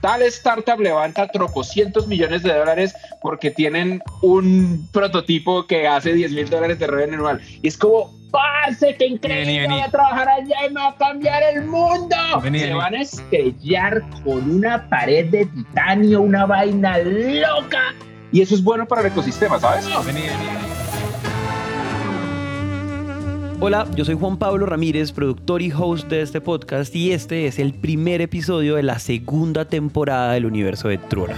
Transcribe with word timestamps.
tal 0.00 0.22
startup 0.22 0.80
levanta 0.80 1.28
tropocientos 1.28 2.06
millones 2.06 2.42
de 2.42 2.54
dólares 2.54 2.94
porque 3.20 3.50
tienen 3.50 4.02
un 4.22 4.88
prototipo 4.92 5.66
que 5.66 5.86
hace 5.86 6.12
10 6.12 6.32
mil 6.32 6.50
dólares 6.50 6.78
de 6.78 6.86
revenue 6.86 7.16
anual. 7.16 7.40
Y 7.62 7.68
es 7.68 7.76
como, 7.76 8.12
parce, 8.30 8.96
qué 8.96 9.06
increíble, 9.06 9.68
voy 9.68 9.80
a 9.80 9.90
trabajar 9.90 10.28
allá 10.28 10.66
y 10.66 10.70
me 10.70 10.80
va 10.80 10.88
a 10.88 10.96
cambiar 10.96 11.42
el 11.54 11.64
mundo. 11.64 12.16
Se 12.42 12.72
van 12.72 12.94
a 12.94 13.00
estrellar 13.00 14.02
con 14.24 14.50
una 14.50 14.88
pared 14.88 15.26
de 15.26 15.46
titanio, 15.46 16.20
una 16.22 16.46
vaina 16.46 16.98
loca. 16.98 17.94
Y 18.32 18.42
eso 18.42 18.54
es 18.54 18.62
bueno 18.62 18.86
para 18.86 19.02
el 19.02 19.08
ecosistema, 19.08 19.58
¿sabes? 19.58 19.86
Vení, 20.06 20.22
Hola, 23.62 23.86
yo 23.94 24.06
soy 24.06 24.14
Juan 24.14 24.38
Pablo 24.38 24.64
Ramírez, 24.64 25.12
productor 25.12 25.60
y 25.60 25.70
host 25.70 26.08
de 26.08 26.22
este 26.22 26.40
podcast 26.40 26.96
y 26.96 27.12
este 27.12 27.46
es 27.46 27.58
el 27.58 27.74
primer 27.74 28.22
episodio 28.22 28.76
de 28.76 28.82
la 28.82 28.98
segunda 28.98 29.66
temporada 29.66 30.32
del 30.32 30.46
universo 30.46 30.88
de 30.88 30.96
Trora. 30.96 31.36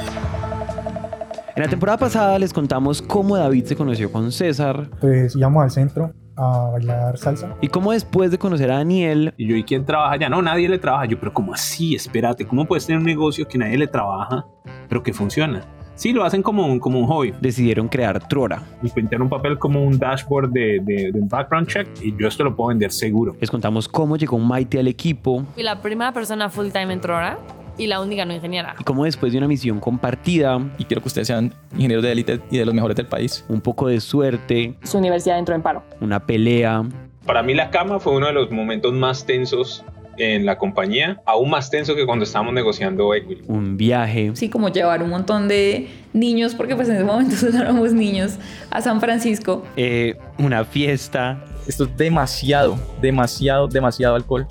En 1.57 1.65
la 1.65 1.69
temporada 1.69 1.98
pasada 1.98 2.39
les 2.39 2.53
contamos 2.53 3.03
cómo 3.03 3.37
David 3.37 3.65
se 3.65 3.75
conoció 3.75 4.12
con 4.12 4.31
César. 4.31 4.89
Pues 5.01 5.35
íbamos 5.35 5.65
al 5.65 5.73
centro 5.73 6.12
a 6.37 6.71
bailar 6.71 7.19
salsa. 7.19 7.57
Y 7.61 7.67
cómo 7.67 7.91
después 7.91 8.31
de 8.31 8.39
conocer 8.39 8.70
a 8.70 8.77
Daniel... 8.77 9.34
Y 9.37 9.48
yo, 9.48 9.57
¿y 9.57 9.65
quién 9.65 9.84
trabaja 9.84 10.15
allá? 10.15 10.29
No, 10.29 10.41
nadie 10.43 10.69
le 10.69 10.79
trabaja. 10.79 11.07
Yo, 11.07 11.19
pero 11.19 11.34
¿cómo 11.34 11.53
así? 11.53 11.97
Espérate, 11.97 12.47
¿cómo 12.47 12.67
puedes 12.67 12.87
tener 12.87 13.01
un 13.01 13.05
negocio 13.05 13.48
que 13.48 13.59
nadie 13.59 13.77
le 13.77 13.89
trabaja, 13.89 14.47
pero 14.89 15.03
que 15.03 15.12
funciona? 15.12 15.65
Sí, 16.02 16.12
lo 16.12 16.24
hacen 16.24 16.42
como 16.42 16.66
un, 16.66 16.80
como 16.80 16.98
un 16.98 17.06
hobby. 17.06 17.33
Decidieron 17.41 17.87
crear 17.87 18.27
Trora. 18.27 18.61
Y 18.83 18.91
pintar 18.91 19.23
un 19.23 19.29
papel 19.29 19.56
como 19.56 19.84
un 19.84 20.01
dashboard 20.01 20.51
de, 20.51 20.80
de, 20.83 21.12
un 21.15 21.28
background 21.28 21.69
check 21.69 21.87
y 22.02 22.12
yo 22.16 22.27
esto 22.27 22.42
lo 22.42 22.56
puedo 22.56 22.70
vender 22.70 22.91
seguro. 22.91 23.37
Les 23.41 23.48
contamos 23.48 23.87
cómo 23.87 24.16
llegó 24.16 24.37
Maite 24.37 24.80
al 24.80 24.88
equipo. 24.88 25.45
Fui 25.55 25.62
la 25.62 25.80
primera 25.80 26.11
persona 26.11 26.51
full 26.51 26.70
time 26.70 26.92
en 26.92 27.01
Trora 27.01 27.38
y 27.78 27.86
la 27.86 28.00
única 28.00 28.25
no 28.25 28.34
ingeniera. 28.34 28.75
Y 28.81 28.83
cómo 28.83 29.05
después 29.05 29.31
de 29.31 29.39
una 29.39 29.47
misión 29.47 29.78
compartida. 29.78 30.59
Y 30.77 30.86
quiero 30.86 31.03
que 31.03 31.06
ustedes 31.06 31.28
sean 31.28 31.55
ingenieros 31.77 32.03
de 32.03 32.11
élite 32.11 32.41
y 32.50 32.59
de 32.59 32.66
los 32.66 32.75
mejores 32.75 32.97
del 32.97 33.06
país. 33.06 33.44
Un 33.48 33.61
poco 33.61 33.87
de 33.87 34.00
suerte. 34.00 34.75
Su 34.83 34.98
universidad 34.98 35.39
entró 35.39 35.55
en 35.55 35.62
paro. 35.62 35.84
Una 36.00 36.19
pelea. 36.19 36.83
Para 37.25 37.44
mí 37.44 37.55
la 37.55 37.70
cama 37.70 38.00
fue 38.00 38.16
uno 38.16 38.27
de 38.27 38.33
los 38.33 38.50
momentos 38.50 38.92
más 38.92 39.25
tensos 39.25 39.84
en 40.23 40.47
la 40.47 40.56
compañía, 40.59 41.20
aún 41.27 41.51
más 41.51 41.70
tenso 41.70 41.95
que 41.95 42.06
cuando 42.06 42.25
estábamos 42.25 42.55
negociando 42.55 43.15
equity. 43.15 43.42
Un 43.48 43.77
viaje. 43.77 44.31
Sí, 44.34 44.48
como 44.48 44.69
llevar 44.69 45.03
un 45.03 45.11
montón 45.11 45.48
de 45.48 45.89
niños, 46.12 46.55
porque 46.55 46.77
pues 46.77 46.89
en 46.89 46.97
ese 46.97 47.05
momento 47.05 47.37
solo 47.37 47.59
éramos 47.59 47.92
niños, 47.92 48.39
a 48.70 48.81
San 48.81 49.00
Francisco. 49.00 49.65
Eh, 49.77 50.17
una 50.39 50.65
fiesta. 50.65 51.45
Esto 51.67 51.84
es 51.84 51.97
demasiado, 51.97 52.77
demasiado, 53.00 53.69
demasiado 53.69 54.15
alcohol. 54.15 54.47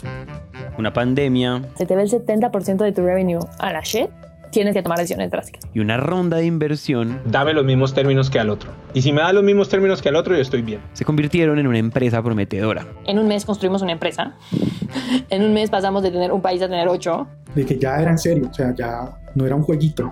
Una 0.78 0.94
pandemia. 0.94 1.62
Se 1.76 1.86
te 1.86 1.96
ve 1.96 2.04
el 2.04 2.10
70% 2.10 2.78
de 2.78 2.92
tu 2.92 3.02
revenue 3.04 3.40
a 3.60 3.74
la 3.74 3.82
shit 3.82 4.10
tienes 4.52 4.74
que 4.74 4.84
tomar 4.84 5.00
decisiones 5.00 5.32
drásticas. 5.32 5.64
Y 5.74 5.80
una 5.80 5.98
ronda 5.98 6.38
de 6.38 6.46
inversión. 6.46 7.22
Dame 7.26 7.54
los 7.54 7.66
mismos 7.66 7.94
términos 7.94 8.30
que 8.30 8.40
al 8.40 8.50
otro. 8.50 8.72
Y 8.94 9.02
si 9.02 9.12
me 9.12 9.22
da 9.22 9.34
los 9.34 9.44
mismos 9.44 9.70
términos 9.70 10.02
que 10.02 10.10
al 10.10 10.16
otro, 10.16 10.36
yo 10.36 10.42
estoy 10.42 10.62
bien. 10.62 10.82
Se 10.94 11.06
convirtieron 11.06 11.58
en 11.60 11.68
una 11.68 11.80
empresa 11.80 12.22
prometedora. 12.22 12.86
En 13.06 13.18
un 13.18 13.28
mes 13.28 13.46
construimos 13.46 13.82
una 13.82 13.94
empresa. 13.94 14.36
en 15.30 15.44
un 15.44 15.54
mes 15.54 15.70
pasamos 15.70 16.04
de 16.04 16.12
tener 16.12 16.32
un 16.32 16.42
país 16.42 16.62
a 16.62 16.68
tener 16.68 16.88
ocho. 16.88 17.28
De 17.56 17.66
que 17.66 17.78
ya 17.78 18.00
era 18.00 18.12
en 18.12 18.18
serio, 18.18 18.48
o 18.50 18.54
sea, 18.54 18.74
ya 18.76 19.18
no 19.36 19.46
era 19.46 19.56
un 19.56 19.64
jueguito. 19.64 20.12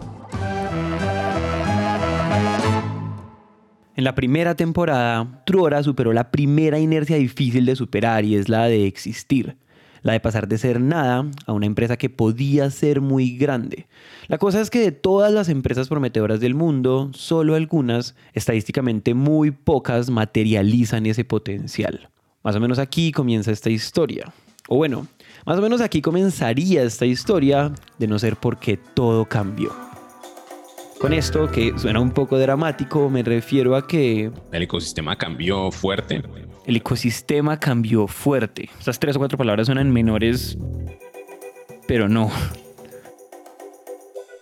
En 3.95 4.05
la 4.05 4.15
primera 4.15 4.55
temporada, 4.55 5.43
Truora 5.45 5.83
superó 5.83 6.13
la 6.13 6.31
primera 6.31 6.79
inercia 6.79 7.17
difícil 7.17 7.65
de 7.65 7.75
superar 7.75 8.23
y 8.23 8.35
es 8.35 8.47
la 8.47 8.65
de 8.65 8.87
existir 8.87 9.57
la 10.01 10.13
de 10.13 10.19
pasar 10.19 10.47
de 10.47 10.57
ser 10.57 10.79
nada 10.79 11.25
a 11.45 11.53
una 11.53 11.65
empresa 11.65 11.97
que 11.97 12.09
podía 12.09 12.69
ser 12.69 13.01
muy 13.01 13.37
grande. 13.37 13.87
La 14.27 14.37
cosa 14.37 14.61
es 14.61 14.69
que 14.69 14.79
de 14.79 14.91
todas 14.91 15.31
las 15.31 15.49
empresas 15.49 15.87
prometedoras 15.87 16.39
del 16.39 16.55
mundo, 16.55 17.09
solo 17.13 17.55
algunas, 17.55 18.15
estadísticamente 18.33 19.13
muy 19.13 19.51
pocas, 19.51 20.09
materializan 20.09 21.05
ese 21.05 21.25
potencial. 21.25 22.09
Más 22.43 22.55
o 22.55 22.59
menos 22.59 22.79
aquí 22.79 23.11
comienza 23.11 23.51
esta 23.51 23.69
historia. 23.69 24.31
O 24.67 24.77
bueno, 24.77 25.07
más 25.45 25.57
o 25.57 25.61
menos 25.61 25.81
aquí 25.81 26.01
comenzaría 26.01 26.83
esta 26.83 27.05
historia 27.05 27.71
de 27.97 28.07
no 28.07 28.19
ser 28.19 28.35
porque 28.35 28.77
todo 28.77 29.25
cambió. 29.25 29.71
Con 30.99 31.13
esto, 31.13 31.49
que 31.49 31.73
suena 31.77 32.01
un 32.01 32.11
poco 32.11 32.37
dramático, 32.37 33.09
me 33.09 33.23
refiero 33.23 33.75
a 33.77 33.87
que... 33.87 34.31
El 34.51 34.63
ecosistema 34.63 35.17
cambió 35.17 35.71
fuerte. 35.71 36.21
El 36.69 36.75
ecosistema 36.75 37.59
cambió 37.59 38.05
fuerte. 38.05 38.69
Estas 38.77 38.99
tres 38.99 39.15
o 39.15 39.19
cuatro 39.19 39.39
palabras 39.39 39.65
suenan 39.65 39.89
menores, 39.89 40.55
pero 41.87 42.07
no. 42.07 42.29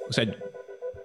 O 0.09 0.11
sea, 0.11 0.25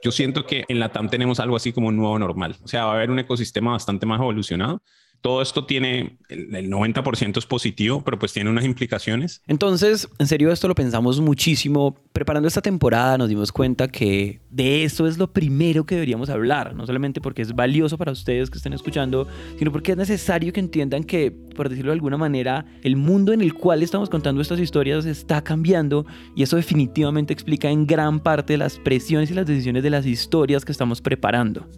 yo 0.02 0.10
siento 0.10 0.44
que 0.46 0.64
en 0.66 0.80
la 0.80 0.88
TAM 0.88 1.08
tenemos 1.08 1.38
algo 1.38 1.54
así 1.54 1.72
como 1.72 1.86
un 1.86 1.96
nuevo 1.96 2.18
normal. 2.18 2.56
O 2.64 2.66
sea, 2.66 2.86
va 2.86 2.94
a 2.94 2.94
haber 2.96 3.12
un 3.12 3.20
ecosistema 3.20 3.70
bastante 3.70 4.04
más 4.04 4.18
evolucionado 4.18 4.82
todo 5.22 5.40
esto 5.40 5.64
tiene, 5.64 6.18
el, 6.28 6.68
90% 6.68 7.38
es 7.38 7.46
positivo, 7.46 8.02
pero 8.04 8.18
pues 8.18 8.32
tiene 8.32 8.50
unas 8.50 8.64
implicaciones. 8.64 9.40
Entonces, 9.46 10.08
en 10.18 10.26
serio, 10.26 10.50
esto 10.50 10.66
lo 10.66 10.74
pensamos 10.74 11.20
muchísimo. 11.20 11.96
Preparando 12.12 12.48
esta 12.48 12.60
temporada 12.60 13.16
nos 13.16 13.28
dimos 13.28 13.52
cuenta 13.52 13.86
que 13.86 14.40
de 14.50 14.82
esto 14.82 15.06
es 15.06 15.18
lo 15.18 15.32
primero 15.32 15.86
que 15.86 15.94
deberíamos 15.94 16.28
hablar, 16.28 16.74
no 16.74 16.84
solamente 16.86 17.20
porque 17.20 17.42
es 17.42 17.54
valioso 17.54 17.96
para 17.96 18.10
ustedes 18.10 18.50
que 18.50 18.58
estén 18.58 18.72
escuchando, 18.72 19.28
sino 19.58 19.70
porque 19.70 19.92
es 19.92 19.96
necesario 19.96 20.52
que 20.52 20.58
entiendan 20.58 21.04
que, 21.04 21.30
por 21.30 21.68
decirlo 21.68 21.92
de 21.92 21.94
alguna 21.94 22.16
manera, 22.16 22.66
el 22.82 22.96
mundo 22.96 23.32
en 23.32 23.42
el 23.42 23.54
cual 23.54 23.84
estamos 23.84 24.10
contando 24.10 24.42
estas 24.42 24.58
historias 24.58 25.06
está 25.06 25.42
cambiando 25.44 26.04
y 26.34 26.42
eso 26.42 26.56
definitivamente 26.56 27.32
explica 27.32 27.70
en 27.70 27.86
gran 27.86 28.18
parte 28.18 28.56
las 28.56 28.76
presiones 28.80 29.30
y 29.30 29.34
las 29.34 29.46
decisiones 29.46 29.84
de 29.84 29.90
las 29.90 30.04
historias 30.04 30.64
que 30.64 30.72
estamos 30.72 31.00
preparando. 31.00 31.68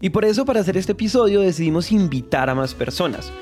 Y 0.00 0.10
por 0.10 0.24
eso 0.24 0.44
para 0.44 0.60
hacer 0.60 0.76
este 0.76 0.92
episodio 0.92 1.40
decidimos 1.40 1.90
invitar 1.90 2.50
a 2.50 2.54
más 2.54 2.74
personas. 2.74 3.32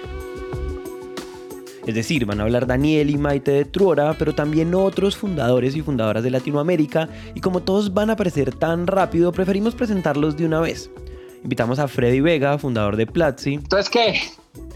Es 1.87 1.95
decir, 1.95 2.25
van 2.25 2.41
a 2.41 2.45
hablar 2.45 2.67
Daniel 2.67 3.11
y 3.11 3.19
Maite 3.19 3.51
de 3.51 3.65
Truora, 3.67 4.15
pero 4.19 4.35
también 4.35 4.75
otros 4.75 5.17
fundadores 5.17 5.77
y 5.77 5.83
fundadoras 5.83 6.23
de 6.23 6.31
Latinoamérica, 6.31 7.11
y 7.35 7.41
como 7.41 7.61
todos 7.61 7.93
van 7.93 8.09
a 8.09 8.15
aparecer 8.15 8.55
tan 8.55 8.87
rápido, 8.87 9.33
preferimos 9.33 9.75
presentarlos 9.75 10.37
de 10.37 10.47
una 10.47 10.61
vez. 10.61 10.91
Invitamos 11.43 11.79
a 11.79 11.89
Freddy 11.89 12.21
Vega, 12.21 12.57
fundador 12.57 12.97
de 12.97 13.07
Platzi. 13.07 13.55
Entonces, 13.55 13.91
¿qué? 13.91 14.15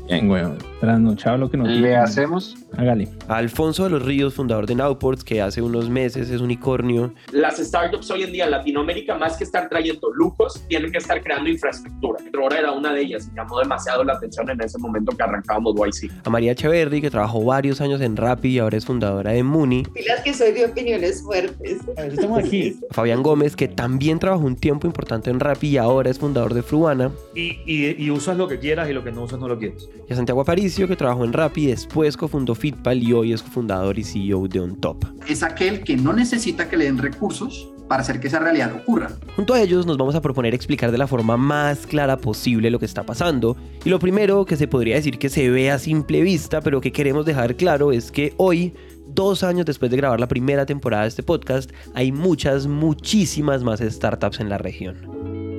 Bien, 0.06 0.28
güey. 0.28 0.44
Trasnochado 0.80 1.38
lo 1.38 1.50
que 1.50 1.56
nos 1.56 1.68
¿Le 1.68 1.96
hacemos? 1.96 2.56
Hágale. 2.76 3.08
Alfonso 3.28 3.84
de 3.84 3.90
los 3.90 4.04
Ríos, 4.04 4.34
fundador 4.34 4.66
de 4.66 4.74
Nowports, 4.74 5.24
que 5.24 5.40
hace 5.42 5.62
unos 5.62 5.90
meses 5.90 6.30
es 6.30 6.40
unicornio. 6.40 7.12
Las 7.32 7.56
startups 7.58 8.10
hoy 8.10 8.22
en 8.22 8.32
día 8.32 8.44
en 8.44 8.52
Latinoamérica, 8.52 9.16
más 9.16 9.36
que 9.36 9.44
estar 9.44 9.68
trayendo 9.68 10.12
lujos, 10.12 10.62
tienen 10.68 10.92
que 10.92 10.98
estar 10.98 11.22
creando 11.22 11.50
infraestructura. 11.50 12.18
Trora 12.32 12.58
era 12.58 12.72
una 12.72 12.92
de 12.92 13.02
ellas 13.02 13.28
y 13.32 13.36
llamó 13.36 13.58
demasiado 13.58 14.04
la 14.04 14.14
atención 14.14 14.48
en 14.50 14.60
ese 14.60 14.78
momento 14.78 15.16
que 15.16 15.22
arrancábamos 15.22 15.74
YC. 15.74 16.10
A 16.24 16.30
María 16.30 16.52
Echeverry, 16.52 17.00
que 17.00 17.10
trabajó 17.10 17.44
varios 17.44 17.80
años 17.80 18.00
en 18.00 18.16
Rappi 18.16 18.48
y 18.48 18.58
ahora 18.58 18.76
es 18.76 18.84
fundadora 18.84 19.32
de 19.32 19.42
Muni. 19.42 19.82
Pilas 19.82 20.20
que 20.22 20.34
soy 20.34 20.52
de 20.52 20.66
opiniones 20.66 21.22
fuertes. 21.22 21.78
estamos 21.96 22.38
aquí. 22.38 22.78
Fabián 22.90 23.22
Gómez, 23.22 23.56
que 23.56 23.68
también 23.68 24.18
trabajó 24.18 24.44
un 24.44 24.56
tiempo 24.56 24.86
importante 24.86 25.30
en 25.30 25.40
Rappi 25.40 25.68
y 25.68 25.76
ahora 25.78 26.10
es 26.10 26.18
fundador 26.18 26.54
de 26.54 26.62
Fruana. 26.62 27.10
Y, 27.34 27.58
y 27.66 28.10
usas 28.10 28.36
lo 28.36 28.48
que 28.48 28.58
quieras 28.58 28.88
y 28.88 28.92
lo 28.92 29.04
que 29.04 29.12
no 29.12 29.24
usas 29.24 29.38
no 29.38 29.48
lo 29.48 29.58
quieres. 29.58 29.88
Y 30.08 30.12
a 30.12 30.16
Santiago 30.16 30.40
Aparicio, 30.40 30.86
que 30.88 30.96
trabajó 30.96 31.24
en 31.24 31.32
Rappi, 31.32 31.66
después 31.66 32.16
cofundó 32.16 32.54
Fitpal 32.58 33.02
y 33.02 33.12
hoy 33.12 33.32
es 33.32 33.42
fundador 33.42 33.98
y 33.98 34.04
CEO 34.04 34.48
de 34.48 34.60
OnTop. 34.60 35.04
Es 35.26 35.42
aquel 35.42 35.82
que 35.84 35.96
no 35.96 36.12
necesita 36.12 36.68
que 36.68 36.76
le 36.76 36.84
den 36.84 36.98
recursos 36.98 37.68
para 37.88 38.02
hacer 38.02 38.20
que 38.20 38.28
esa 38.28 38.38
realidad 38.38 38.72
ocurra. 38.74 39.10
Junto 39.34 39.54
a 39.54 39.60
ellos 39.60 39.86
nos 39.86 39.96
vamos 39.96 40.14
a 40.14 40.20
proponer 40.20 40.54
explicar 40.54 40.92
de 40.92 40.98
la 40.98 41.06
forma 41.06 41.36
más 41.36 41.86
clara 41.86 42.18
posible 42.18 42.70
lo 42.70 42.78
que 42.78 42.84
está 42.84 43.04
pasando. 43.04 43.56
Y 43.84 43.88
lo 43.88 43.98
primero 43.98 44.44
que 44.44 44.56
se 44.56 44.68
podría 44.68 44.96
decir 44.96 45.18
que 45.18 45.30
se 45.30 45.48
ve 45.50 45.70
a 45.70 45.78
simple 45.78 46.20
vista, 46.20 46.60
pero 46.60 46.80
que 46.80 46.92
queremos 46.92 47.24
dejar 47.24 47.56
claro 47.56 47.90
es 47.92 48.12
que 48.12 48.34
hoy 48.36 48.74
dos 49.06 49.42
años 49.42 49.64
después 49.64 49.90
de 49.90 49.96
grabar 49.96 50.20
la 50.20 50.28
primera 50.28 50.66
temporada 50.66 51.04
de 51.04 51.08
este 51.08 51.22
podcast, 51.22 51.70
hay 51.94 52.12
muchas, 52.12 52.66
muchísimas 52.66 53.64
más 53.64 53.80
startups 53.80 54.40
en 54.40 54.50
la 54.50 54.58
región. 54.58 55.57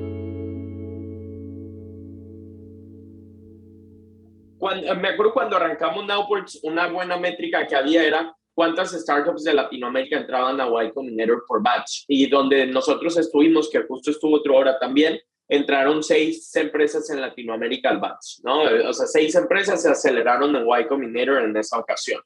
Cuando, 4.60 4.94
me 4.94 5.08
acuerdo 5.08 5.32
cuando 5.32 5.56
arrancamos 5.56 6.04
Nowports, 6.04 6.60
una 6.64 6.86
buena 6.88 7.16
métrica 7.16 7.66
que 7.66 7.74
había 7.74 8.06
era 8.06 8.36
cuántas 8.52 8.92
startups 8.92 9.42
de 9.42 9.54
Latinoamérica 9.54 10.18
entraban 10.18 10.60
a 10.60 10.84
Y 10.84 10.92
Combinator 10.92 11.44
por 11.48 11.62
batch. 11.62 12.04
Y 12.06 12.28
donde 12.28 12.66
nosotros 12.66 13.16
estuvimos, 13.16 13.70
que 13.70 13.84
justo 13.84 14.10
estuvo 14.10 14.36
otra 14.36 14.52
hora 14.52 14.78
también, 14.78 15.18
entraron 15.48 16.02
seis 16.02 16.54
empresas 16.56 17.08
en 17.08 17.22
Latinoamérica 17.22 17.88
al 17.88 18.00
batch, 18.00 18.40
¿no? 18.42 18.64
O 18.86 18.92
sea, 18.92 19.06
seis 19.06 19.34
empresas 19.34 19.80
se 19.80 19.88
aceleraron 19.88 20.54
en 20.54 20.66
Y 20.68 20.86
Combinator 20.86 21.42
en 21.42 21.56
esa 21.56 21.78
ocasión. 21.78 22.20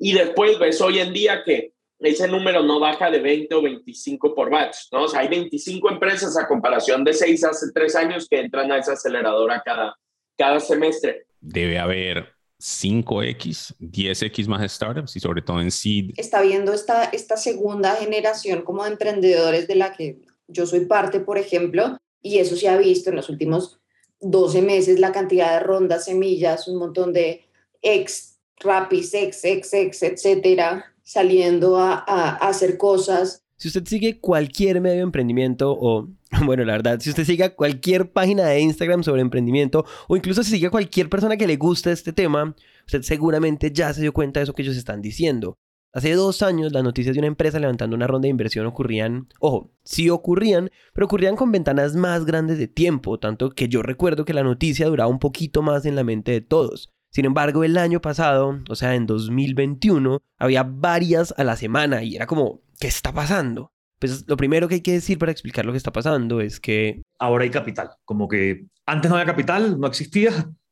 Y 0.00 0.14
después 0.14 0.58
ves 0.58 0.80
hoy 0.80 0.98
en 0.98 1.12
día 1.12 1.44
que 1.44 1.74
ese 2.00 2.26
número 2.26 2.60
no 2.64 2.80
baja 2.80 3.08
de 3.08 3.20
20 3.20 3.54
o 3.54 3.62
25 3.62 4.34
por 4.34 4.50
batch, 4.50 4.76
¿no? 4.90 5.04
O 5.04 5.08
sea, 5.08 5.20
hay 5.20 5.28
25 5.28 5.90
empresas 5.90 6.36
a 6.36 6.48
comparación 6.48 7.04
de 7.04 7.12
seis 7.12 7.44
hace 7.44 7.66
tres 7.72 7.94
años 7.94 8.26
que 8.28 8.40
entran 8.40 8.72
a 8.72 8.78
esa 8.78 8.94
aceleradora 8.94 9.62
cada, 9.64 9.96
cada 10.36 10.58
semestre 10.58 11.27
debe 11.40 11.78
haber 11.78 12.28
5X, 12.60 13.76
10X 13.78 14.46
más 14.48 14.70
startups 14.72 15.16
y 15.16 15.20
sobre 15.20 15.42
todo 15.42 15.60
en 15.60 15.70
seed. 15.70 16.10
Está 16.16 16.42
viendo 16.42 16.72
esta, 16.72 17.04
esta 17.04 17.36
segunda 17.36 17.94
generación 17.96 18.62
como 18.62 18.84
de 18.84 18.90
emprendedores 18.90 19.68
de 19.68 19.76
la 19.76 19.92
que 19.92 20.20
yo 20.48 20.66
soy 20.66 20.86
parte, 20.86 21.20
por 21.20 21.38
ejemplo, 21.38 21.98
y 22.22 22.38
eso 22.38 22.56
se 22.56 22.68
ha 22.68 22.76
visto 22.76 23.10
en 23.10 23.16
los 23.16 23.28
últimos 23.28 23.80
12 24.20 24.62
meses, 24.62 24.98
la 24.98 25.12
cantidad 25.12 25.52
de 25.52 25.60
rondas, 25.60 26.06
semillas, 26.06 26.66
un 26.66 26.78
montón 26.78 27.12
de 27.12 27.44
ex, 27.82 28.38
rapis, 28.56 29.14
ex, 29.14 29.44
ex, 29.44 29.72
ex, 29.72 30.02
etcétera, 30.02 30.84
saliendo 31.02 31.78
a, 31.78 31.98
hacer 32.36 32.76
cosas. 32.76 33.44
Si 33.58 33.66
usted 33.66 33.84
sigue 33.86 34.20
cualquier 34.20 34.80
medio 34.80 34.98
de 34.98 35.02
emprendimiento 35.02 35.76
o, 35.76 36.08
bueno, 36.46 36.64
la 36.64 36.74
verdad, 36.74 37.00
si 37.00 37.10
usted 37.10 37.24
sigue 37.24 37.54
cualquier 37.56 38.12
página 38.12 38.46
de 38.46 38.60
Instagram 38.60 39.02
sobre 39.02 39.20
emprendimiento 39.20 39.84
o 40.06 40.16
incluso 40.16 40.44
si 40.44 40.52
sigue 40.52 40.70
cualquier 40.70 41.08
persona 41.08 41.36
que 41.36 41.48
le 41.48 41.56
gusta 41.56 41.90
este 41.90 42.12
tema, 42.12 42.54
usted 42.86 43.02
seguramente 43.02 43.72
ya 43.72 43.92
se 43.92 44.00
dio 44.00 44.12
cuenta 44.12 44.38
de 44.38 44.44
eso 44.44 44.54
que 44.54 44.62
ellos 44.62 44.76
están 44.76 45.02
diciendo. 45.02 45.58
Hace 45.92 46.12
dos 46.12 46.42
años 46.42 46.70
las 46.70 46.84
noticias 46.84 47.14
de 47.14 47.18
una 47.18 47.26
empresa 47.26 47.58
levantando 47.58 47.96
una 47.96 48.06
ronda 48.06 48.26
de 48.26 48.30
inversión 48.30 48.64
ocurrían, 48.64 49.26
ojo, 49.40 49.72
sí 49.82 50.08
ocurrían, 50.08 50.70
pero 50.92 51.06
ocurrían 51.06 51.34
con 51.34 51.50
ventanas 51.50 51.96
más 51.96 52.26
grandes 52.26 52.58
de 52.58 52.68
tiempo, 52.68 53.18
tanto 53.18 53.50
que 53.50 53.68
yo 53.68 53.82
recuerdo 53.82 54.24
que 54.24 54.34
la 54.34 54.44
noticia 54.44 54.86
duraba 54.86 55.10
un 55.10 55.18
poquito 55.18 55.62
más 55.62 55.84
en 55.84 55.96
la 55.96 56.04
mente 56.04 56.30
de 56.30 56.42
todos. 56.42 56.92
Sin 57.18 57.24
embargo, 57.24 57.64
el 57.64 57.76
año 57.78 58.00
pasado, 58.00 58.60
o 58.68 58.76
sea, 58.76 58.94
en 58.94 59.04
2021, 59.04 60.22
había 60.38 60.62
varias 60.62 61.34
a 61.36 61.42
la 61.42 61.56
semana 61.56 62.04
y 62.04 62.14
era 62.14 62.28
como, 62.28 62.60
¿qué 62.78 62.86
está 62.86 63.12
pasando? 63.12 63.72
Pues 63.98 64.24
lo 64.28 64.36
primero 64.36 64.68
que 64.68 64.76
hay 64.76 64.82
que 64.82 64.92
decir 64.92 65.18
para 65.18 65.32
explicar 65.32 65.66
lo 65.66 65.72
que 65.72 65.78
está 65.78 65.90
pasando 65.90 66.40
es 66.40 66.60
que... 66.60 67.02
Ahora 67.18 67.42
hay 67.42 67.50
capital, 67.50 67.90
como 68.04 68.28
que 68.28 68.66
antes 68.86 69.10
no 69.10 69.16
había 69.16 69.26
capital, 69.26 69.80
no 69.80 69.88
existía, 69.88 70.30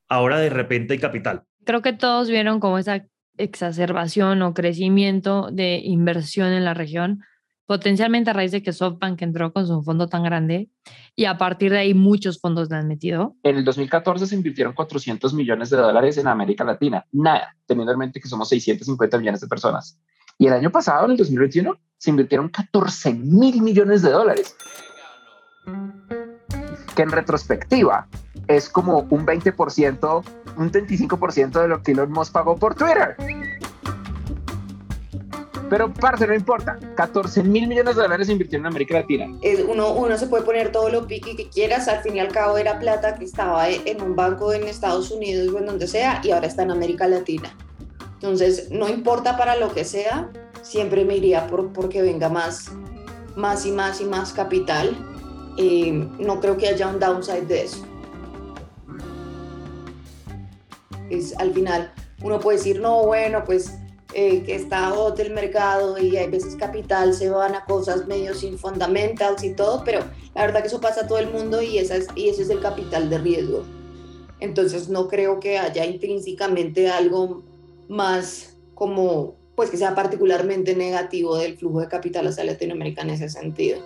ahora 0.08 0.38
de 0.38 0.50
repente 0.50 0.92
hay 0.92 1.00
capital. 1.00 1.42
Creo 1.64 1.82
que 1.82 1.92
todos 1.92 2.30
vieron 2.30 2.60
como 2.60 2.78
esa 2.78 3.04
exacerbación 3.38 4.40
o 4.42 4.54
crecimiento 4.54 5.50
de 5.50 5.80
inversión 5.82 6.52
en 6.52 6.64
la 6.64 6.74
región, 6.74 7.24
potencialmente 7.66 8.30
a 8.30 8.32
raíz 8.32 8.52
de 8.52 8.62
que 8.62 8.72
SoftBank 8.72 9.20
entró 9.22 9.52
con 9.52 9.66
su 9.66 9.82
fondo 9.82 10.08
tan 10.08 10.22
grande 10.22 10.70
y 11.14 11.24
a 11.24 11.36
partir 11.36 11.72
de 11.72 11.78
ahí 11.78 11.94
muchos 11.94 12.40
fondos 12.40 12.70
le 12.70 12.76
han 12.76 12.88
metido. 12.88 13.36
En 13.42 13.56
el 13.56 13.64
2014 13.64 14.26
se 14.26 14.34
invirtieron 14.34 14.72
400 14.72 15.34
millones 15.34 15.70
de 15.70 15.76
dólares 15.76 16.16
en 16.18 16.28
América 16.28 16.64
Latina, 16.64 17.04
nada, 17.12 17.54
teniendo 17.66 17.92
en 17.92 17.98
mente 17.98 18.20
que 18.20 18.28
somos 18.28 18.48
650 18.48 19.18
millones 19.18 19.40
de 19.40 19.48
personas. 19.48 19.98
Y 20.38 20.46
el 20.46 20.52
año 20.52 20.70
pasado, 20.70 21.06
en 21.06 21.12
el 21.12 21.16
2021, 21.16 21.78
se 21.98 22.10
invirtieron 22.10 22.48
14 22.48 23.14
mil 23.14 23.62
millones 23.62 24.02
de 24.02 24.10
dólares. 24.10 24.54
Que 26.94 27.02
en 27.02 27.10
retrospectiva 27.10 28.06
es 28.46 28.68
como 28.68 29.00
un 29.10 29.26
20%, 29.26 30.24
un 30.56 30.70
25% 30.70 31.62
de 31.62 31.68
lo 31.68 31.82
que 31.82 31.92
Elon 31.92 32.12
Musk 32.12 32.32
pagó 32.32 32.56
por 32.56 32.74
Twitter. 32.74 33.16
Pero, 35.68 35.92
parce, 35.92 36.26
no 36.26 36.34
importa. 36.34 36.78
14 36.96 37.42
mil 37.42 37.66
millones 37.66 37.96
de 37.96 38.02
dólares 38.02 38.28
invirtieron 38.28 38.66
en 38.66 38.70
América 38.72 38.94
Latina. 38.94 39.26
Uno, 39.68 39.92
uno 39.92 40.16
se 40.16 40.26
puede 40.26 40.44
poner 40.44 40.70
todo 40.70 40.88
lo 40.88 41.06
piqui 41.06 41.34
que 41.36 41.48
quieras. 41.48 41.88
Al 41.88 42.02
fin 42.02 42.16
y 42.16 42.20
al 42.20 42.28
cabo 42.28 42.56
era 42.58 42.78
plata 42.78 43.16
que 43.16 43.24
estaba 43.24 43.68
en 43.68 44.00
un 44.00 44.14
banco 44.14 44.52
en 44.52 44.64
Estados 44.64 45.10
Unidos 45.10 45.52
o 45.52 45.58
en 45.58 45.66
donde 45.66 45.86
sea 45.86 46.20
y 46.22 46.30
ahora 46.30 46.46
está 46.46 46.62
en 46.62 46.70
América 46.70 47.08
Latina. 47.08 47.56
Entonces, 48.14 48.70
no 48.70 48.88
importa 48.88 49.36
para 49.36 49.56
lo 49.56 49.72
que 49.72 49.84
sea, 49.84 50.30
siempre 50.62 51.04
me 51.04 51.16
iría 51.16 51.46
por 51.46 51.72
porque 51.72 52.02
venga 52.02 52.28
más, 52.28 52.70
más 53.36 53.66
y 53.66 53.72
más 53.72 54.00
y 54.00 54.04
más 54.04 54.32
capital. 54.32 54.96
Eh, 55.58 55.92
no 56.18 56.40
creo 56.40 56.56
que 56.56 56.68
haya 56.68 56.86
un 56.88 56.98
downside 56.98 57.46
de 57.46 57.62
eso. 57.62 57.84
Es, 61.10 61.36
al 61.38 61.52
final, 61.52 61.92
uno 62.22 62.40
puede 62.40 62.58
decir, 62.58 62.80
no, 62.80 63.04
bueno, 63.04 63.44
pues 63.44 63.72
eh, 64.18 64.44
que 64.44 64.54
está 64.54 64.88
hot 64.92 65.20
el 65.20 65.34
mercado 65.34 65.98
y 65.98 66.16
hay 66.16 66.30
veces 66.30 66.56
capital 66.56 67.12
se 67.12 67.28
van 67.28 67.54
a 67.54 67.66
cosas 67.66 68.06
medio 68.06 68.32
sin 68.32 68.58
fundamentals 68.58 69.44
y 69.44 69.52
todo, 69.52 69.84
pero 69.84 70.06
la 70.34 70.46
verdad 70.46 70.62
que 70.62 70.68
eso 70.68 70.80
pasa 70.80 71.02
a 71.02 71.06
todo 71.06 71.18
el 71.18 71.30
mundo 71.30 71.60
y, 71.60 71.76
esa 71.76 71.96
es, 71.96 72.08
y 72.14 72.30
ese 72.30 72.44
es 72.44 72.48
el 72.48 72.62
capital 72.62 73.10
de 73.10 73.18
riesgo. 73.18 73.66
Entonces 74.40 74.88
no 74.88 75.08
creo 75.08 75.38
que 75.38 75.58
haya 75.58 75.84
intrínsecamente 75.84 76.88
algo 76.88 77.42
más 77.90 78.56
como, 78.72 79.36
pues 79.54 79.68
que 79.68 79.76
sea 79.76 79.94
particularmente 79.94 80.74
negativo 80.74 81.36
del 81.36 81.58
flujo 81.58 81.82
de 81.82 81.88
capital 81.88 82.26
hacia 82.26 82.44
Latinoamérica 82.44 83.02
en 83.02 83.10
ese 83.10 83.28
sentido. 83.28 83.80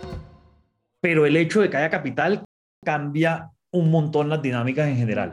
Pero 1.01 1.27
el 1.27 1.37
hecho 1.37 1.61
de 1.61 1.71
que 1.71 1.77
haya 1.77 1.91
capital 1.91 2.45
cambia 2.85 3.51
un 3.73 3.91
montón 3.91 4.29
las 4.29 4.41
dinámicas 4.41 4.87
en 4.87 4.97
general. 4.97 5.33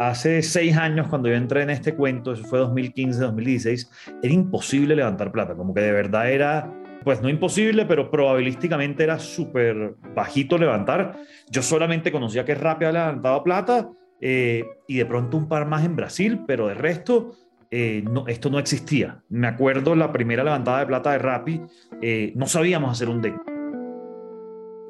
Hace 0.00 0.42
seis 0.42 0.76
años, 0.76 1.06
cuando 1.08 1.28
yo 1.28 1.36
entré 1.36 1.62
en 1.62 1.70
este 1.70 1.94
cuento, 1.94 2.32
eso 2.32 2.42
fue 2.44 2.58
2015-2016, 2.60 3.88
era 4.24 4.34
imposible 4.34 4.96
levantar 4.96 5.30
plata, 5.30 5.54
como 5.54 5.72
que 5.72 5.82
de 5.82 5.92
verdad 5.92 6.32
era, 6.32 6.72
pues 7.04 7.22
no 7.22 7.28
imposible, 7.28 7.86
pero 7.86 8.10
probabilísticamente 8.10 9.04
era 9.04 9.20
súper 9.20 9.94
bajito 10.12 10.58
levantar. 10.58 11.16
Yo 11.48 11.62
solamente 11.62 12.10
conocía 12.10 12.44
que 12.44 12.56
Rappi 12.56 12.86
había 12.86 13.04
levantado 13.04 13.44
plata 13.44 13.88
eh, 14.20 14.64
y 14.88 14.96
de 14.96 15.06
pronto 15.06 15.36
un 15.36 15.46
par 15.46 15.68
más 15.68 15.84
en 15.84 15.94
Brasil, 15.94 16.40
pero 16.44 16.66
de 16.66 16.74
resto, 16.74 17.36
eh, 17.70 18.02
esto 18.26 18.50
no 18.50 18.58
existía. 18.58 19.22
Me 19.28 19.46
acuerdo 19.46 19.94
la 19.94 20.10
primera 20.10 20.42
levantada 20.42 20.80
de 20.80 20.86
plata 20.86 21.12
de 21.12 21.18
Rappi, 21.18 21.60
eh, 22.02 22.32
no 22.34 22.48
sabíamos 22.48 22.90
hacer 22.90 23.08
un 23.08 23.22
deck. 23.22 23.40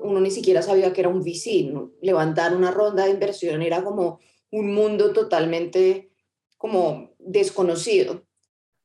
Uno 0.00 0.20
ni 0.20 0.30
siquiera 0.30 0.62
sabía 0.62 0.94
que 0.94 1.02
era 1.02 1.10
un 1.10 1.20
VC, 1.20 1.74
levantar 2.00 2.56
una 2.56 2.70
ronda 2.70 3.04
de 3.04 3.10
inversión 3.10 3.60
era 3.60 3.82
como 3.82 4.20
un 4.54 4.72
mundo 4.72 5.12
totalmente 5.12 6.10
como 6.56 7.10
desconocido. 7.18 8.24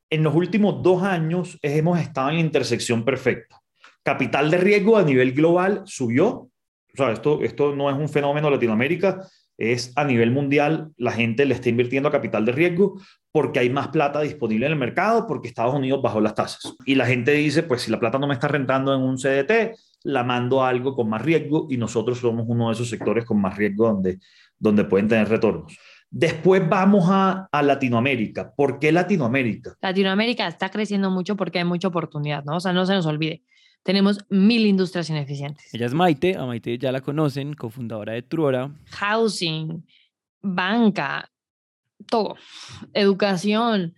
En 0.09 0.23
los 0.23 0.33
últimos 0.33 0.81
dos 0.81 1.03
años 1.03 1.59
hemos 1.61 1.99
estado 1.99 2.29
en 2.29 2.35
la 2.35 2.41
intersección 2.41 3.05
perfecta. 3.05 3.61
Capital 4.01 4.49
de 4.49 4.57
riesgo 4.57 4.97
a 4.97 5.03
nivel 5.03 5.31
global 5.31 5.83
subió. 5.85 6.49
Esto, 6.91 7.43
esto 7.43 7.75
no 7.75 7.87
es 7.91 7.95
un 7.95 8.09
fenómeno 8.09 8.47
de 8.47 8.55
Latinoamérica, 8.55 9.27
es 9.59 9.93
a 9.95 10.03
nivel 10.05 10.31
mundial, 10.31 10.91
la 10.97 11.11
gente 11.11 11.45
le 11.45 11.53
está 11.53 11.69
invirtiendo 11.69 12.09
a 12.09 12.11
capital 12.11 12.45
de 12.45 12.51
riesgo 12.51 12.99
porque 13.31 13.59
hay 13.59 13.69
más 13.69 13.89
plata 13.89 14.21
disponible 14.21 14.65
en 14.65 14.71
el 14.71 14.79
mercado, 14.79 15.27
porque 15.27 15.49
Estados 15.49 15.75
Unidos 15.75 16.01
bajó 16.01 16.19
las 16.19 16.33
tasas. 16.33 16.73
Y 16.83 16.95
la 16.95 17.05
gente 17.05 17.31
dice, 17.33 17.61
pues 17.61 17.83
si 17.83 17.91
la 17.91 17.99
plata 17.99 18.17
no 18.17 18.25
me 18.25 18.33
está 18.33 18.47
rentando 18.47 18.91
en 18.95 19.01
un 19.01 19.17
CDT, 19.17 19.77
la 20.03 20.23
mando 20.23 20.63
a 20.63 20.69
algo 20.69 20.95
con 20.95 21.09
más 21.09 21.21
riesgo 21.21 21.67
y 21.69 21.77
nosotros 21.77 22.19
somos 22.19 22.45
uno 22.47 22.67
de 22.67 22.73
esos 22.73 22.89
sectores 22.89 23.25
con 23.25 23.41
más 23.41 23.57
riesgo 23.57 23.87
donde, 23.87 24.19
donde 24.57 24.83
pueden 24.85 25.07
tener 25.07 25.27
retornos. 25.27 25.77
Después 26.09 26.67
vamos 26.67 27.05
a, 27.09 27.47
a, 27.51 27.61
Latinoamérica. 27.61 28.53
¿Por 28.55 28.79
qué 28.79 28.91
Latinoamérica? 28.91 29.75
Latinoamérica 29.81 30.47
está 30.47 30.69
creciendo 30.69 31.11
mucho 31.11 31.35
porque 31.35 31.59
hay 31.59 31.65
mucha 31.65 31.87
oportunidad, 31.87 32.43
¿no? 32.45 32.55
O 32.55 32.59
sea, 32.59 32.73
no 32.73 32.85
se 32.85 32.93
nos 32.93 33.05
olvide. 33.05 33.43
Tenemos 33.83 34.25
mil 34.29 34.65
industrias 34.65 35.09
ineficientes. 35.09 35.73
Ella 35.73 35.85
es 35.85 35.93
Maite, 35.93 36.35
a 36.35 36.45
Maite 36.45 36.77
ya 36.77 36.91
la 36.91 37.01
conocen, 37.01 37.53
cofundadora 37.53 38.13
de 38.13 38.23
Truora. 38.23 38.71
Housing, 38.91 39.85
banca, 40.41 41.31
todo. 42.07 42.35
Educación, 42.93 43.95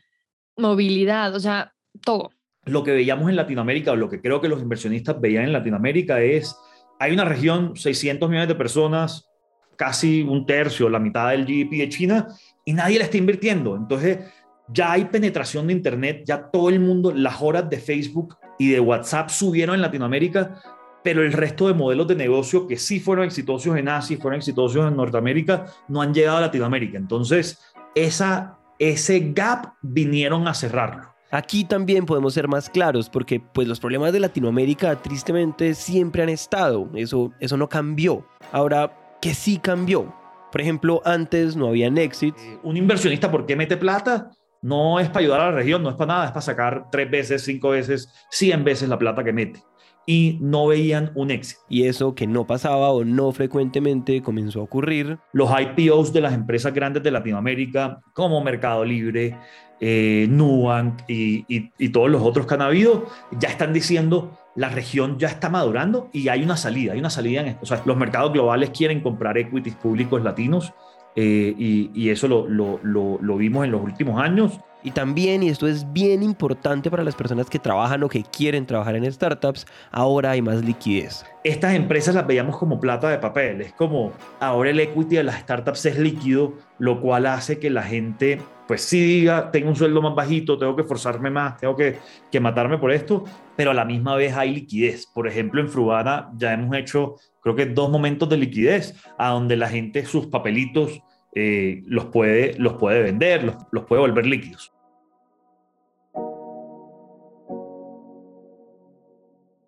movilidad, 0.57 1.33
o 1.35 1.39
sea, 1.39 1.73
todo. 2.03 2.31
Lo 2.65 2.83
que 2.83 2.91
veíamos 2.91 3.29
en 3.29 3.35
Latinoamérica, 3.35 3.91
o 3.91 3.95
lo 3.95 4.09
que 4.09 4.21
creo 4.21 4.39
que 4.39 4.47
los 4.47 4.61
inversionistas 4.61 5.19
veían 5.19 5.45
en 5.45 5.53
Latinoamérica 5.53 6.21
es, 6.21 6.55
hay 6.99 7.11
una 7.11 7.25
región, 7.25 7.75
600 7.75 8.29
millones 8.29 8.47
de 8.47 8.55
personas, 8.55 9.31
casi 9.75 10.21
un 10.21 10.45
tercio, 10.45 10.89
la 10.89 10.99
mitad 10.99 11.31
del 11.31 11.45
GDP 11.45 11.79
de 11.79 11.89
China, 11.89 12.27
y 12.63 12.73
nadie 12.73 12.99
le 12.99 13.05
está 13.05 13.17
invirtiendo. 13.17 13.75
Entonces, 13.75 14.19
ya 14.67 14.91
hay 14.91 15.05
penetración 15.05 15.67
de 15.67 15.73
Internet, 15.73 16.23
ya 16.25 16.49
todo 16.51 16.69
el 16.69 16.79
mundo, 16.79 17.11
las 17.11 17.41
horas 17.41 17.69
de 17.69 17.77
Facebook 17.77 18.37
y 18.59 18.69
de 18.69 18.79
WhatsApp 18.79 19.29
subieron 19.29 19.75
en 19.75 19.81
Latinoamérica, 19.81 20.61
pero 21.03 21.23
el 21.23 21.33
resto 21.33 21.67
de 21.67 21.73
modelos 21.73 22.07
de 22.07 22.15
negocio 22.15 22.67
que 22.67 22.77
sí 22.77 22.99
fueron 22.99 23.25
exitosos 23.25 23.75
en 23.75 23.89
Asia 23.89 24.17
fueron 24.21 24.37
exitosos 24.37 24.87
en 24.87 24.95
Norteamérica, 24.95 25.65
no 25.87 26.01
han 26.01 26.13
llegado 26.13 26.37
a 26.37 26.41
Latinoamérica. 26.41 26.97
Entonces, 26.97 27.59
esa, 27.95 28.59
ese 28.77 29.31
gap 29.33 29.73
vinieron 29.81 30.47
a 30.47 30.53
cerrarlo. 30.53 31.10
Aquí 31.33 31.63
también 31.63 32.05
podemos 32.05 32.33
ser 32.33 32.49
más 32.49 32.69
claros 32.69 33.09
porque 33.09 33.39
pues 33.39 33.65
los 33.65 33.79
problemas 33.79 34.11
de 34.11 34.19
Latinoamérica 34.19 34.97
tristemente 34.97 35.73
siempre 35.75 36.23
han 36.23 36.29
estado, 36.29 36.89
eso, 36.93 37.31
eso 37.39 37.55
no 37.55 37.69
cambió. 37.69 38.25
Ahora, 38.51 39.17
¿qué 39.21 39.33
sí 39.33 39.57
cambió? 39.57 40.13
Por 40.51 40.59
ejemplo, 40.59 41.01
antes 41.05 41.55
no 41.55 41.69
había 41.69 41.87
exit. 41.87 42.35
Un 42.63 42.75
inversionista, 42.75 43.31
¿por 43.31 43.45
qué 43.45 43.55
mete 43.55 43.77
plata? 43.77 44.31
No 44.61 44.99
es 44.99 45.07
para 45.07 45.21
ayudar 45.21 45.39
a 45.39 45.45
la 45.45 45.51
región, 45.51 45.81
no 45.81 45.89
es 45.89 45.95
para 45.95 46.13
nada, 46.13 46.25
es 46.25 46.31
para 46.31 46.41
sacar 46.41 46.89
tres 46.91 47.09
veces, 47.09 47.43
cinco 47.45 47.69
veces, 47.69 48.13
cien 48.29 48.65
veces 48.65 48.89
la 48.89 48.99
plata 48.99 49.23
que 49.23 49.31
mete. 49.31 49.63
Y 50.05 50.37
no 50.41 50.67
veían 50.67 51.11
un 51.15 51.31
éxito. 51.31 51.61
Y 51.69 51.85
eso 51.85 52.15
que 52.15 52.27
no 52.27 52.47
pasaba 52.47 52.89
o 52.89 53.05
no 53.05 53.31
frecuentemente 53.31 54.21
comenzó 54.21 54.59
a 54.59 54.63
ocurrir. 54.63 55.19
Los 55.31 55.49
IPOs 55.51 56.11
de 56.11 56.21
las 56.21 56.33
empresas 56.33 56.73
grandes 56.73 57.03
de 57.03 57.11
Latinoamérica, 57.11 58.01
como 58.13 58.43
Mercado 58.43 58.83
Libre, 58.83 59.37
eh, 59.79 60.27
Nubank 60.29 61.01
y, 61.07 61.45
y, 61.47 61.71
y, 61.77 61.89
todos 61.89 62.09
los 62.09 62.21
otros 62.21 62.45
que 62.45 62.53
han 62.53 62.61
habido, 62.61 63.07
ya 63.39 63.49
están 63.49 63.73
diciendo 63.73 64.37
la 64.55 64.69
región 64.69 65.17
ya 65.17 65.29
está 65.29 65.49
madurando 65.49 66.09
y 66.11 66.27
hay 66.27 66.43
una 66.43 66.57
salida, 66.57 66.93
hay 66.93 66.99
una 66.99 67.09
salida 67.09 67.41
en 67.41 67.47
esto. 67.47 67.59
O 67.63 67.65
sea, 67.65 67.81
los 67.85 67.97
mercados 67.97 68.33
globales 68.33 68.71
quieren 68.71 69.01
comprar 69.01 69.37
equities 69.37 69.75
públicos 69.75 70.21
latinos 70.23 70.73
eh, 71.15 71.53
y, 71.57 71.91
y, 71.93 72.09
eso 72.09 72.27
lo, 72.27 72.47
lo, 72.47 72.79
lo, 72.83 73.17
lo 73.21 73.37
vimos 73.37 73.65
en 73.65 73.71
los 73.71 73.81
últimos 73.81 74.21
años. 74.21 74.59
Y 74.83 74.91
también, 74.91 75.43
y 75.43 75.49
esto 75.49 75.67
es 75.67 75.91
bien 75.93 76.23
importante 76.23 76.89
para 76.89 77.03
las 77.03 77.15
personas 77.15 77.49
que 77.49 77.59
trabajan 77.59 78.01
o 78.03 78.09
que 78.09 78.23
quieren 78.23 78.65
trabajar 78.65 78.95
en 78.95 79.11
startups, 79.11 79.67
ahora 79.91 80.31
hay 80.31 80.41
más 80.41 80.63
liquidez. 80.63 81.23
Estas 81.43 81.75
empresas 81.75 82.15
las 82.15 82.25
veíamos 82.25 82.57
como 82.57 82.79
plata 82.79 83.09
de 83.09 83.19
papel, 83.19 83.61
es 83.61 83.73
como 83.73 84.11
ahora 84.39 84.71
el 84.71 84.79
equity 84.79 85.17
de 85.17 85.23
las 85.23 85.39
startups 85.41 85.85
es 85.85 85.99
líquido, 85.99 86.53
lo 86.79 86.99
cual 86.99 87.27
hace 87.27 87.59
que 87.59 87.69
la 87.69 87.83
gente 87.83 88.41
pues 88.67 88.83
sí 88.83 89.01
diga, 89.01 89.51
tengo 89.51 89.67
un 89.67 89.75
sueldo 89.75 90.01
más 90.01 90.15
bajito, 90.15 90.57
tengo 90.57 90.77
que 90.77 90.85
forzarme 90.85 91.29
más, 91.29 91.57
tengo 91.57 91.75
que, 91.75 91.97
que 92.31 92.39
matarme 92.39 92.77
por 92.77 92.93
esto, 92.93 93.25
pero 93.57 93.71
a 93.71 93.73
la 93.73 93.83
misma 93.83 94.15
vez 94.15 94.33
hay 94.33 94.53
liquidez. 94.53 95.07
Por 95.07 95.27
ejemplo, 95.27 95.59
en 95.59 95.67
Frubana 95.67 96.29
ya 96.37 96.53
hemos 96.53 96.73
hecho, 96.77 97.15
creo 97.41 97.55
que 97.55 97.65
dos 97.65 97.89
momentos 97.89 98.29
de 98.29 98.37
liquidez, 98.37 98.95
a 99.17 99.29
donde 99.29 99.57
la 99.57 99.67
gente 99.67 100.05
sus 100.05 100.27
papelitos 100.27 101.01
eh, 101.33 101.83
los, 101.85 102.05
puede, 102.05 102.57
los 102.57 102.73
puede 102.73 103.03
vender, 103.03 103.43
los, 103.43 103.55
los 103.71 103.85
puede 103.85 104.01
volver 104.01 104.25
líquidos. 104.25 104.73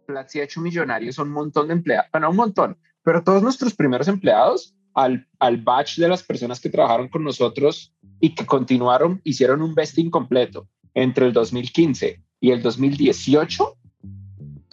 Platzi 0.06 0.40
ha 0.40 0.44
hecho 0.44 0.62
millonarios 0.62 1.16
son 1.16 1.30
un 1.30 1.34
montón 1.34 1.68
de 1.68 1.74
empleados, 1.74 2.10
bueno, 2.12 2.30
un 2.30 2.36
montón, 2.36 2.78
pero 3.04 3.24
todos 3.24 3.42
nuestros 3.42 3.74
primeros 3.74 4.08
empleados, 4.08 4.76
al, 4.94 5.28
al 5.40 5.58
batch 5.58 5.98
de 5.98 6.08
las 6.08 6.22
personas 6.22 6.60
que 6.60 6.70
trabajaron 6.70 7.08
con 7.10 7.24
nosotros 7.24 7.96
y 8.20 8.36
que 8.36 8.46
continuaron, 8.46 9.22
hicieron 9.24 9.62
un 9.62 9.74
vesting 9.74 10.10
completo 10.10 10.68
entre 10.94 11.26
el 11.26 11.34
2015 11.34 12.22
y 12.40 12.52
el 12.52 12.62
2018, 12.62 13.78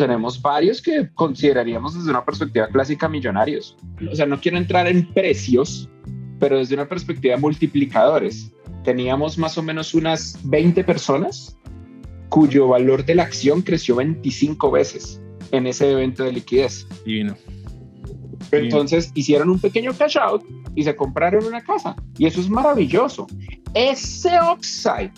tenemos 0.00 0.40
varios 0.40 0.80
que 0.80 1.11
consideraríamos 1.12 1.95
desde 1.95 2.09
una 2.09 2.25
perspectiva 2.25 2.69
clásica 2.69 3.07
millonarios. 3.07 3.76
O 4.11 4.16
sea, 4.16 4.25
no 4.25 4.40
quiero 4.40 4.57
entrar 4.57 4.87
en 4.87 5.07
precios, 5.12 5.90
pero 6.38 6.57
desde 6.57 6.75
una 6.75 6.88
perspectiva 6.88 7.35
de 7.35 7.40
multiplicadores. 7.40 8.50
Teníamos 8.83 9.37
más 9.37 9.59
o 9.59 9.62
menos 9.62 9.92
unas 9.92 10.38
20 10.45 10.85
personas 10.85 11.59
cuyo 12.30 12.69
valor 12.69 13.04
de 13.04 13.14
la 13.14 13.25
acción 13.25 13.61
creció 13.61 13.97
25 13.97 14.71
veces 14.71 15.21
en 15.52 15.66
ese 15.66 15.90
evento 15.90 16.25
de 16.25 16.33
liquidez. 16.33 16.87
Divino. 17.04 17.37
Entonces 18.52 19.12
hicieron 19.14 19.50
un 19.50 19.61
pequeño 19.61 19.92
cash 19.92 20.16
out 20.16 20.42
y 20.75 20.85
se 20.85 20.95
compraron 20.97 21.45
una 21.45 21.61
casa. 21.62 21.97
Y 22.19 22.27
eso 22.27 22.41
es 22.41 22.49
maravilloso. 22.49 23.27
Ese 23.75 24.31
upside, 24.53 25.12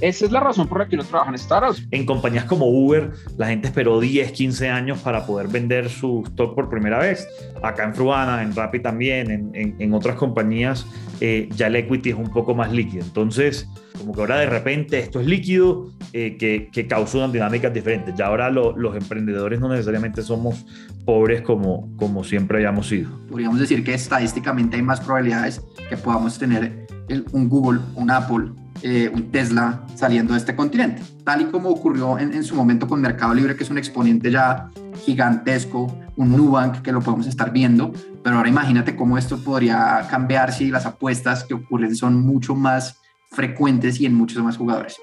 esa 0.00 0.24
es 0.24 0.32
la 0.32 0.40
razón 0.40 0.66
por 0.66 0.78
la 0.78 0.88
que 0.88 0.96
no 0.96 1.04
trabajan 1.04 1.38
startups. 1.38 1.86
En 1.90 2.04
compañías 2.04 2.44
como 2.44 2.66
Uber, 2.66 3.12
la 3.36 3.48
gente 3.48 3.68
esperó 3.68 4.00
10, 4.00 4.32
15 4.32 4.68
años 4.68 4.98
para 5.00 5.26
poder 5.26 5.48
vender 5.48 5.88
su 5.88 6.22
stock 6.26 6.54
por 6.54 6.68
primera 6.68 6.98
vez. 6.98 7.28
Acá 7.62 7.84
en 7.84 7.94
Fruana, 7.94 8.42
en 8.42 8.54
Rappi 8.54 8.80
también, 8.80 9.30
en, 9.30 9.50
en, 9.54 9.76
en 9.78 9.94
otras 9.94 10.16
compañías, 10.16 10.86
eh, 11.20 11.48
ya 11.54 11.66
el 11.66 11.76
equity 11.76 12.10
es 12.10 12.16
un 12.16 12.32
poco 12.32 12.54
más 12.54 12.72
líquido. 12.72 13.04
Entonces, 13.04 13.68
como 13.98 14.14
que 14.14 14.20
ahora 14.22 14.38
de 14.38 14.46
repente 14.46 14.98
esto 14.98 15.20
es 15.20 15.26
líquido, 15.26 15.92
eh, 16.12 16.36
que, 16.38 16.70
que 16.72 16.86
causa 16.86 17.18
unas 17.18 17.32
dinámicas 17.32 17.72
diferentes. 17.72 18.14
Ya 18.16 18.26
ahora 18.26 18.50
lo, 18.50 18.76
los 18.76 18.96
emprendedores 18.96 19.60
no 19.60 19.68
necesariamente 19.68 20.22
somos 20.22 20.64
pobres 21.10 21.42
como, 21.42 21.90
como 21.96 22.22
siempre 22.22 22.58
hayamos 22.58 22.86
sido. 22.86 23.10
Podríamos 23.28 23.58
decir 23.58 23.82
que 23.82 23.94
estadísticamente 23.94 24.76
hay 24.76 24.82
más 24.82 25.00
probabilidades 25.00 25.60
que 25.88 25.96
podamos 25.96 26.38
tener 26.38 26.86
el, 27.08 27.26
un 27.32 27.48
Google, 27.48 27.80
un 27.96 28.12
Apple, 28.12 28.52
eh, 28.82 29.10
un 29.12 29.32
Tesla 29.32 29.84
saliendo 29.96 30.34
de 30.34 30.38
este 30.38 30.54
continente, 30.54 31.02
tal 31.24 31.40
y 31.40 31.44
como 31.46 31.68
ocurrió 31.70 32.16
en, 32.16 32.32
en, 32.32 32.44
su 32.44 32.54
momento 32.54 32.86
con 32.86 33.00
Mercado 33.00 33.34
Libre, 33.34 33.56
que 33.56 33.64
es 33.64 33.70
un 33.70 33.78
exponente 33.78 34.30
ya 34.30 34.70
gigantesco, 35.04 35.92
un 36.14 36.30
Nubank 36.30 36.80
que 36.80 36.92
lo 36.92 37.00
podemos 37.00 37.26
estar 37.26 37.52
viendo, 37.52 37.92
pero 38.22 38.36
ahora 38.36 38.48
imagínate 38.48 38.94
cómo 38.94 39.18
esto 39.18 39.36
podría 39.42 40.06
cambiar 40.08 40.52
si 40.52 40.70
las 40.70 40.86
apuestas 40.86 41.42
que 41.42 41.54
ocurren 41.54 41.96
son 41.96 42.20
mucho 42.20 42.54
más 42.54 43.00
frecuentes 43.32 44.00
y 44.00 44.06
en 44.06 44.14
muchos 44.14 44.44
más 44.44 44.56
jugadores. 44.56 44.96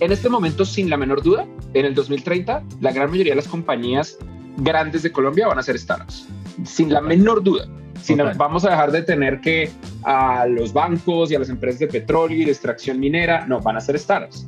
En 0.00 0.12
este 0.12 0.28
momento, 0.28 0.66
sin 0.66 0.90
la 0.90 0.98
menor 0.98 1.22
duda, 1.22 1.46
en 1.74 1.86
el 1.86 1.94
2030, 1.94 2.62
la 2.80 2.92
gran 2.92 3.10
mayoría 3.10 3.32
de 3.32 3.36
las 3.36 3.48
compañías 3.48 4.18
grandes 4.58 5.02
de 5.02 5.12
Colombia 5.12 5.46
van 5.48 5.58
a 5.58 5.62
ser 5.62 5.78
startups, 5.78 6.28
sin 6.64 6.92
la 6.92 7.00
menor 7.00 7.42
duda. 7.42 7.66
Si 8.02 8.16
no, 8.16 8.24
vamos 8.34 8.64
a 8.64 8.70
dejar 8.70 8.90
de 8.90 9.02
tener 9.02 9.40
que 9.40 9.70
a 10.02 10.46
los 10.46 10.72
bancos 10.72 11.30
y 11.30 11.36
a 11.36 11.38
las 11.38 11.48
empresas 11.48 11.78
de 11.78 11.86
petróleo 11.86 12.36
y 12.36 12.44
de 12.44 12.50
extracción 12.50 12.98
minera, 12.98 13.46
no, 13.46 13.60
van 13.60 13.76
a 13.76 13.80
ser 13.80 13.98
startups. 13.98 14.46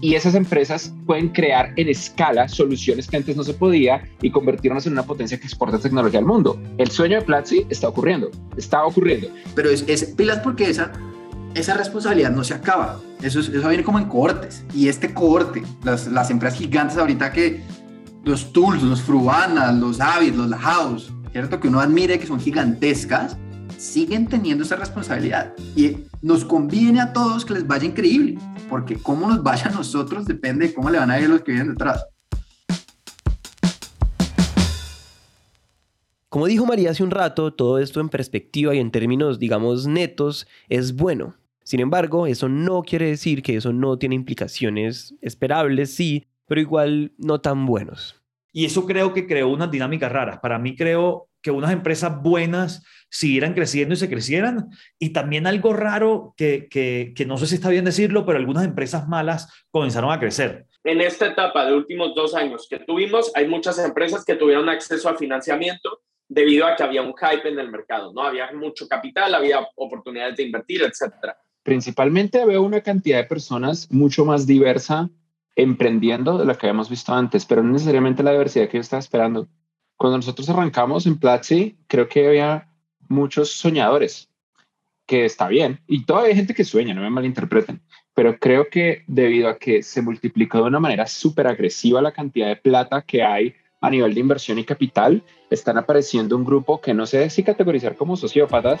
Y 0.00 0.14
esas 0.14 0.34
empresas 0.34 0.92
pueden 1.06 1.28
crear 1.28 1.72
en 1.76 1.88
escala 1.88 2.48
soluciones 2.48 3.08
que 3.08 3.16
antes 3.16 3.36
no 3.36 3.44
se 3.44 3.54
podía 3.54 4.02
y 4.20 4.30
convertirnos 4.30 4.86
en 4.86 4.94
una 4.94 5.04
potencia 5.04 5.38
que 5.38 5.46
exporta 5.46 5.78
tecnología 5.78 6.18
al 6.18 6.26
mundo. 6.26 6.60
El 6.78 6.90
sueño 6.90 7.20
de 7.20 7.24
Platzi 7.24 7.66
está 7.70 7.88
ocurriendo, 7.88 8.30
está 8.56 8.84
ocurriendo. 8.84 9.28
Pero 9.54 9.70
es, 9.70 9.84
es 9.86 10.04
pilas 10.04 10.40
porque 10.40 10.70
esa, 10.70 10.92
esa 11.54 11.74
responsabilidad 11.74 12.30
no 12.30 12.44
se 12.44 12.54
acaba. 12.54 13.00
Eso, 13.22 13.40
es, 13.40 13.48
eso 13.48 13.68
viene 13.68 13.84
como 13.84 13.98
en 13.98 14.06
cohortes. 14.06 14.64
Y 14.74 14.88
este 14.88 15.12
cohorte, 15.12 15.62
las, 15.84 16.06
las 16.08 16.30
empresas 16.30 16.58
gigantes 16.58 16.96
ahorita 16.96 17.32
que 17.32 17.62
los 18.24 18.52
Tools, 18.52 18.82
los 18.82 19.02
Frubanas, 19.02 19.74
los 19.74 20.00
Avid, 20.00 20.34
los 20.34 20.48
La 20.48 20.58
House, 20.58 21.12
¿cierto? 21.32 21.60
Que 21.60 21.68
uno 21.68 21.80
admire 21.80 22.18
que 22.18 22.26
son 22.26 22.40
gigantescas, 22.40 23.36
siguen 23.76 24.28
teniendo 24.28 24.64
esa 24.64 24.76
responsabilidad. 24.76 25.54
Y 25.76 25.98
nos 26.22 26.44
conviene 26.44 27.00
a 27.00 27.12
todos 27.12 27.44
que 27.44 27.54
les 27.54 27.66
vaya 27.66 27.86
increíble, 27.86 28.38
porque 28.68 28.96
cómo 28.96 29.28
nos 29.28 29.42
vaya 29.42 29.66
a 29.66 29.72
nosotros 29.72 30.24
depende 30.24 30.68
de 30.68 30.74
cómo 30.74 30.90
le 30.90 30.98
van 30.98 31.10
a 31.10 31.20
ir 31.20 31.28
los 31.28 31.42
que 31.42 31.52
vienen 31.52 31.72
detrás. 31.72 32.04
Como 36.28 36.46
dijo 36.46 36.64
María 36.64 36.92
hace 36.92 37.02
un 37.02 37.10
rato, 37.10 37.52
todo 37.52 37.78
esto 37.78 38.00
en 38.00 38.08
perspectiva 38.08 38.74
y 38.74 38.78
en 38.78 38.90
términos, 38.90 39.38
digamos, 39.38 39.86
netos, 39.86 40.46
es 40.70 40.96
bueno. 40.96 41.34
Sin 41.72 41.80
embargo, 41.80 42.26
eso 42.26 42.50
no 42.50 42.82
quiere 42.82 43.06
decir 43.06 43.42
que 43.42 43.56
eso 43.56 43.72
no 43.72 43.96
tiene 43.96 44.14
implicaciones 44.14 45.14
esperables, 45.22 45.94
sí, 45.94 46.26
pero 46.46 46.60
igual 46.60 47.12
no 47.16 47.40
tan 47.40 47.64
buenos. 47.64 48.20
Y 48.52 48.66
eso 48.66 48.84
creo 48.84 49.14
que 49.14 49.26
creó 49.26 49.48
unas 49.48 49.70
dinámicas 49.70 50.12
raras. 50.12 50.38
Para 50.40 50.58
mí 50.58 50.76
creo 50.76 51.30
que 51.40 51.50
unas 51.50 51.72
empresas 51.72 52.20
buenas 52.20 52.84
siguieran 53.08 53.54
creciendo 53.54 53.94
y 53.94 53.96
se 53.96 54.10
crecieran. 54.10 54.68
Y 54.98 55.14
también 55.14 55.46
algo 55.46 55.72
raro 55.72 56.34
que, 56.36 56.68
que, 56.68 57.14
que, 57.16 57.24
no 57.24 57.38
sé 57.38 57.46
si 57.46 57.54
está 57.54 57.70
bien 57.70 57.86
decirlo, 57.86 58.26
pero 58.26 58.36
algunas 58.36 58.66
empresas 58.66 59.08
malas 59.08 59.50
comenzaron 59.70 60.12
a 60.12 60.20
crecer. 60.20 60.66
En 60.84 61.00
esta 61.00 61.28
etapa 61.28 61.64
de 61.64 61.72
últimos 61.72 62.14
dos 62.14 62.34
años 62.34 62.66
que 62.68 62.80
tuvimos, 62.80 63.32
hay 63.34 63.48
muchas 63.48 63.78
empresas 63.78 64.26
que 64.26 64.34
tuvieron 64.34 64.68
acceso 64.68 65.08
a 65.08 65.16
financiamiento 65.16 66.02
debido 66.28 66.66
a 66.66 66.76
que 66.76 66.82
había 66.82 67.00
un 67.00 67.14
hype 67.14 67.48
en 67.48 67.58
el 67.58 67.70
mercado, 67.70 68.12
¿no? 68.12 68.24
Había 68.24 68.52
mucho 68.52 68.86
capital, 68.86 69.34
había 69.34 69.66
oportunidades 69.76 70.36
de 70.36 70.42
invertir, 70.42 70.82
etcétera. 70.82 71.34
Principalmente 71.62 72.44
veo 72.44 72.62
una 72.62 72.80
cantidad 72.80 73.18
de 73.18 73.24
personas 73.24 73.90
mucho 73.90 74.24
más 74.24 74.46
diversa 74.46 75.10
emprendiendo 75.54 76.38
de 76.38 76.44
lo 76.44 76.56
que 76.56 76.66
habíamos 76.66 76.88
visto 76.88 77.12
antes, 77.12 77.44
pero 77.44 77.62
no 77.62 77.72
necesariamente 77.72 78.22
la 78.22 78.32
diversidad 78.32 78.68
que 78.68 78.78
yo 78.78 78.80
estaba 78.80 79.00
esperando. 79.00 79.48
Cuando 79.96 80.18
nosotros 80.18 80.48
arrancamos 80.48 81.06
en 81.06 81.18
Platzi, 81.18 81.76
creo 81.86 82.08
que 82.08 82.26
había 82.26 82.68
muchos 83.08 83.52
soñadores, 83.52 84.28
que 85.06 85.24
está 85.24 85.48
bien, 85.48 85.80
y 85.86 86.04
todavía 86.04 86.30
hay 86.30 86.36
gente 86.36 86.54
que 86.54 86.64
sueña, 86.64 86.94
no 86.94 87.02
me 87.02 87.10
malinterpreten, 87.10 87.82
pero 88.14 88.38
creo 88.38 88.68
que 88.70 89.04
debido 89.06 89.48
a 89.48 89.58
que 89.58 89.82
se 89.82 90.00
multiplicó 90.00 90.58
de 90.58 90.64
una 90.64 90.80
manera 90.80 91.06
súper 91.06 91.46
agresiva 91.46 92.00
la 92.00 92.12
cantidad 92.12 92.48
de 92.48 92.56
plata 92.56 93.02
que 93.02 93.22
hay 93.22 93.54
a 93.80 93.90
nivel 93.90 94.14
de 94.14 94.20
inversión 94.20 94.58
y 94.58 94.64
capital, 94.64 95.22
están 95.50 95.76
apareciendo 95.76 96.36
un 96.36 96.44
grupo 96.44 96.80
que 96.80 96.94
no 96.94 97.04
sé 97.04 97.28
si 97.30 97.42
categorizar 97.42 97.96
como 97.96 98.16
sociópatas, 98.16 98.80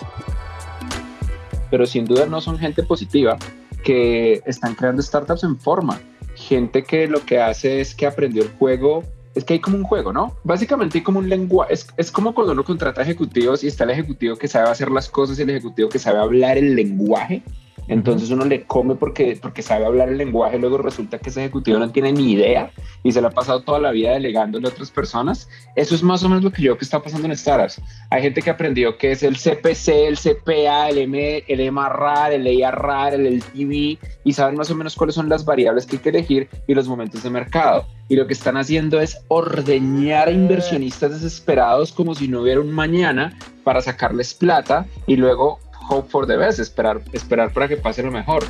pero 1.72 1.86
sin 1.86 2.04
duda 2.04 2.26
no 2.26 2.42
son 2.42 2.58
gente 2.58 2.82
positiva, 2.82 3.38
que 3.82 4.42
están 4.44 4.74
creando 4.74 5.00
startups 5.00 5.42
en 5.42 5.56
forma, 5.56 5.98
gente 6.34 6.84
que 6.84 7.08
lo 7.08 7.24
que 7.24 7.40
hace 7.40 7.80
es 7.80 7.94
que 7.94 8.06
aprendió 8.06 8.42
el 8.42 8.50
juego 8.50 9.02
es 9.34 9.44
que 9.44 9.54
hay 9.54 9.60
como 9.60 9.78
un 9.78 9.84
juego, 9.84 10.12
¿no? 10.12 10.36
Básicamente 10.44 10.98
hay 10.98 11.02
como 11.02 11.18
un 11.18 11.30
lenguaje, 11.30 11.72
es, 11.72 11.86
es, 11.96 12.12
como 12.12 12.34
cuando 12.34 12.52
uno 12.52 12.62
contrata 12.62 13.00
ejecutivos 13.00 13.64
y 13.64 13.68
está 13.68 13.84
el 13.84 13.90
ejecutivo 13.90 14.36
que 14.36 14.48
sabe 14.48 14.68
hacer 14.68 14.90
las 14.90 15.08
cosas 15.08 15.38
y 15.38 15.42
el 15.42 15.48
ejecutivo 15.48 15.88
que 15.88 15.98
sabe 15.98 16.18
hablar 16.18 16.58
el 16.58 16.76
lenguaje. 16.76 17.42
Entonces 17.88 18.30
uno 18.30 18.44
le 18.44 18.64
come 18.64 18.94
porque, 18.94 19.38
porque 19.40 19.62
sabe 19.62 19.86
hablar 19.86 20.08
el 20.08 20.18
lenguaje, 20.18 20.58
luego 20.58 20.78
resulta 20.78 21.18
que 21.18 21.30
ese 21.30 21.40
ejecutivo 21.40 21.78
no 21.78 21.90
tiene 21.90 22.12
ni 22.12 22.32
idea 22.32 22.70
y 23.02 23.12
se 23.12 23.20
le 23.20 23.26
ha 23.26 23.30
pasado 23.30 23.62
toda 23.62 23.80
la 23.80 23.90
vida 23.90 24.12
delegándole 24.12 24.66
a 24.66 24.70
otras 24.70 24.90
personas. 24.90 25.48
Eso 25.74 25.94
es 25.94 26.02
más 26.02 26.22
o 26.22 26.28
menos 26.28 26.44
lo 26.44 26.52
que 26.52 26.62
yo 26.62 26.78
que 26.78 26.84
está 26.84 27.02
pasando 27.02 27.26
en 27.26 27.36
startups. 27.36 27.80
Hay 28.10 28.22
gente 28.22 28.42
que 28.42 28.50
aprendió 28.50 28.96
que 28.96 29.12
es 29.12 29.22
el 29.22 29.36
CPC, 29.36 29.88
el 29.88 30.18
CPA, 30.18 30.88
el, 30.88 30.98
M, 30.98 31.44
el 31.48 31.72
MRAR, 31.72 32.32
el 32.32 32.46
EIRAR, 32.46 33.14
el 33.14 33.26
LTV 33.26 33.98
y 34.24 34.32
saben 34.32 34.56
más 34.56 34.70
o 34.70 34.74
menos 34.74 34.94
cuáles 34.94 35.14
son 35.14 35.28
las 35.28 35.44
variables 35.44 35.86
que 35.86 35.96
hay 35.96 36.02
que 36.02 36.08
elegir 36.10 36.48
y 36.66 36.74
los 36.74 36.88
momentos 36.88 37.22
de 37.22 37.30
mercado. 37.30 37.86
Y 38.08 38.16
lo 38.16 38.26
que 38.26 38.34
están 38.34 38.56
haciendo 38.56 39.00
es 39.00 39.18
ordeñar 39.28 40.28
a 40.28 40.32
inversionistas 40.32 41.12
desesperados 41.12 41.92
como 41.92 42.14
si 42.14 42.28
no 42.28 42.42
hubiera 42.42 42.60
un 42.60 42.70
mañana 42.70 43.36
para 43.64 43.80
sacarles 43.80 44.34
plata 44.34 44.86
y 45.06 45.16
luego 45.16 45.58
hope 45.92 46.08
for 46.08 46.26
the 46.26 46.36
best, 46.36 46.58
esperar, 46.58 47.02
esperar 47.12 47.52
para 47.52 47.68
que 47.68 47.76
pase 47.76 48.02
lo 48.02 48.10
mejor. 48.10 48.44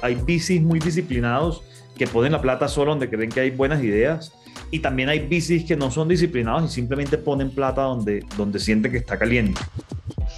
Hay 0.00 0.14
VCs 0.14 0.62
muy 0.62 0.78
disciplinados 0.78 1.62
que 1.96 2.06
ponen 2.06 2.32
la 2.32 2.40
plata 2.40 2.68
solo 2.68 2.92
donde 2.92 3.08
creen 3.10 3.30
que 3.30 3.40
hay 3.40 3.50
buenas 3.50 3.82
ideas 3.82 4.32
y 4.70 4.78
también 4.78 5.08
hay 5.08 5.18
bicis 5.20 5.64
que 5.64 5.76
no 5.76 5.90
son 5.90 6.08
disciplinados 6.08 6.70
y 6.70 6.74
simplemente 6.74 7.18
ponen 7.18 7.50
plata 7.50 7.82
donde, 7.82 8.24
donde 8.36 8.58
sienten 8.58 8.92
que 8.92 8.98
está 8.98 9.18
caliente. 9.18 9.60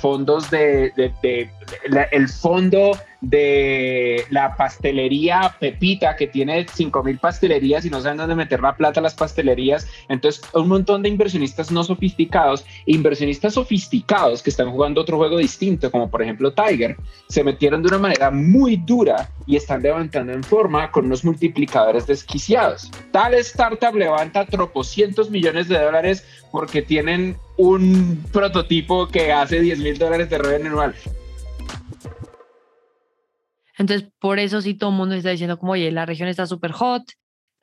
Fondos 0.01 0.51
de, 0.51 0.93
de, 0.97 1.13
de, 1.23 1.51
de 1.91 2.07
el 2.11 2.29
fondo 2.29 2.93
de 3.29 4.25
la 4.31 4.57
pastelería 4.57 5.57
Pepita, 5.59 6.17
que 6.17 6.27
tiene 6.27 6.67
5.000 6.67 7.21
pastelerías 7.21 7.85
y 7.85 7.91
no 7.91 8.01
saben 8.01 8.19
dónde 8.19 8.35
meter 8.35 8.61
la 8.61 8.77
plata 8.77 9.01
a 9.01 9.03
las 9.03 9.15
pastelerías. 9.15 9.87
Entonces, 10.09 10.43
un 10.53 10.69
montón 10.69 11.03
de 11.03 11.09
inversionistas 11.09 11.71
no 11.71 11.85
sofisticados, 11.85 12.65
inversionistas 12.87 13.55
sofisticados 13.55 14.43
que 14.43 14.51
están 14.51 14.71
jugando 14.71 15.01
otro 15.01 15.17
juego 15.17 15.39
distinto, 15.39 15.91
como 15.91 16.11
por 16.11 16.23
ejemplo 16.23 16.53
Tiger, 16.53 16.97
se 17.29 17.45
metieron 17.45 17.83
de 17.83 17.89
una 17.89 17.99
manera 17.99 18.31
muy 18.31 18.77
dura 18.77 19.31
y 19.47 19.57
están 19.57 19.83
levantando 19.83 20.33
en 20.33 20.43
forma 20.43 20.91
con 20.91 21.07
unos 21.07 21.25
multiplicadores 21.25 22.07
desquiciados. 22.07 22.91
Tal 23.13 23.35
startup 23.35 23.95
levanta 23.95 24.47
tropocientos 24.47 25.31
millones 25.31 25.69
de 25.69 25.79
dólares 25.79 26.25
porque 26.51 26.83
tienen 26.83 27.37
un 27.57 28.25
prototipo 28.33 29.09
que 29.09 29.33
hace 29.33 29.61
10 29.61 29.79
mil 29.81 29.99
dólares 29.99 30.31
de 30.31 30.39
revenue 30.39 30.69
anual. 30.69 30.95
Entonces, 33.79 34.09
por 34.21 34.39
eso 34.39 34.61
sí 34.61 34.75
todo 34.75 34.91
el 34.91 34.97
mundo 34.97 35.15
está 35.15 35.31
diciendo 35.31 35.59
como, 35.59 35.73
oye, 35.73 35.91
la 35.91 36.07
región 36.07 36.29
está 36.29 36.47
súper 36.47 36.73
hot, 36.73 37.03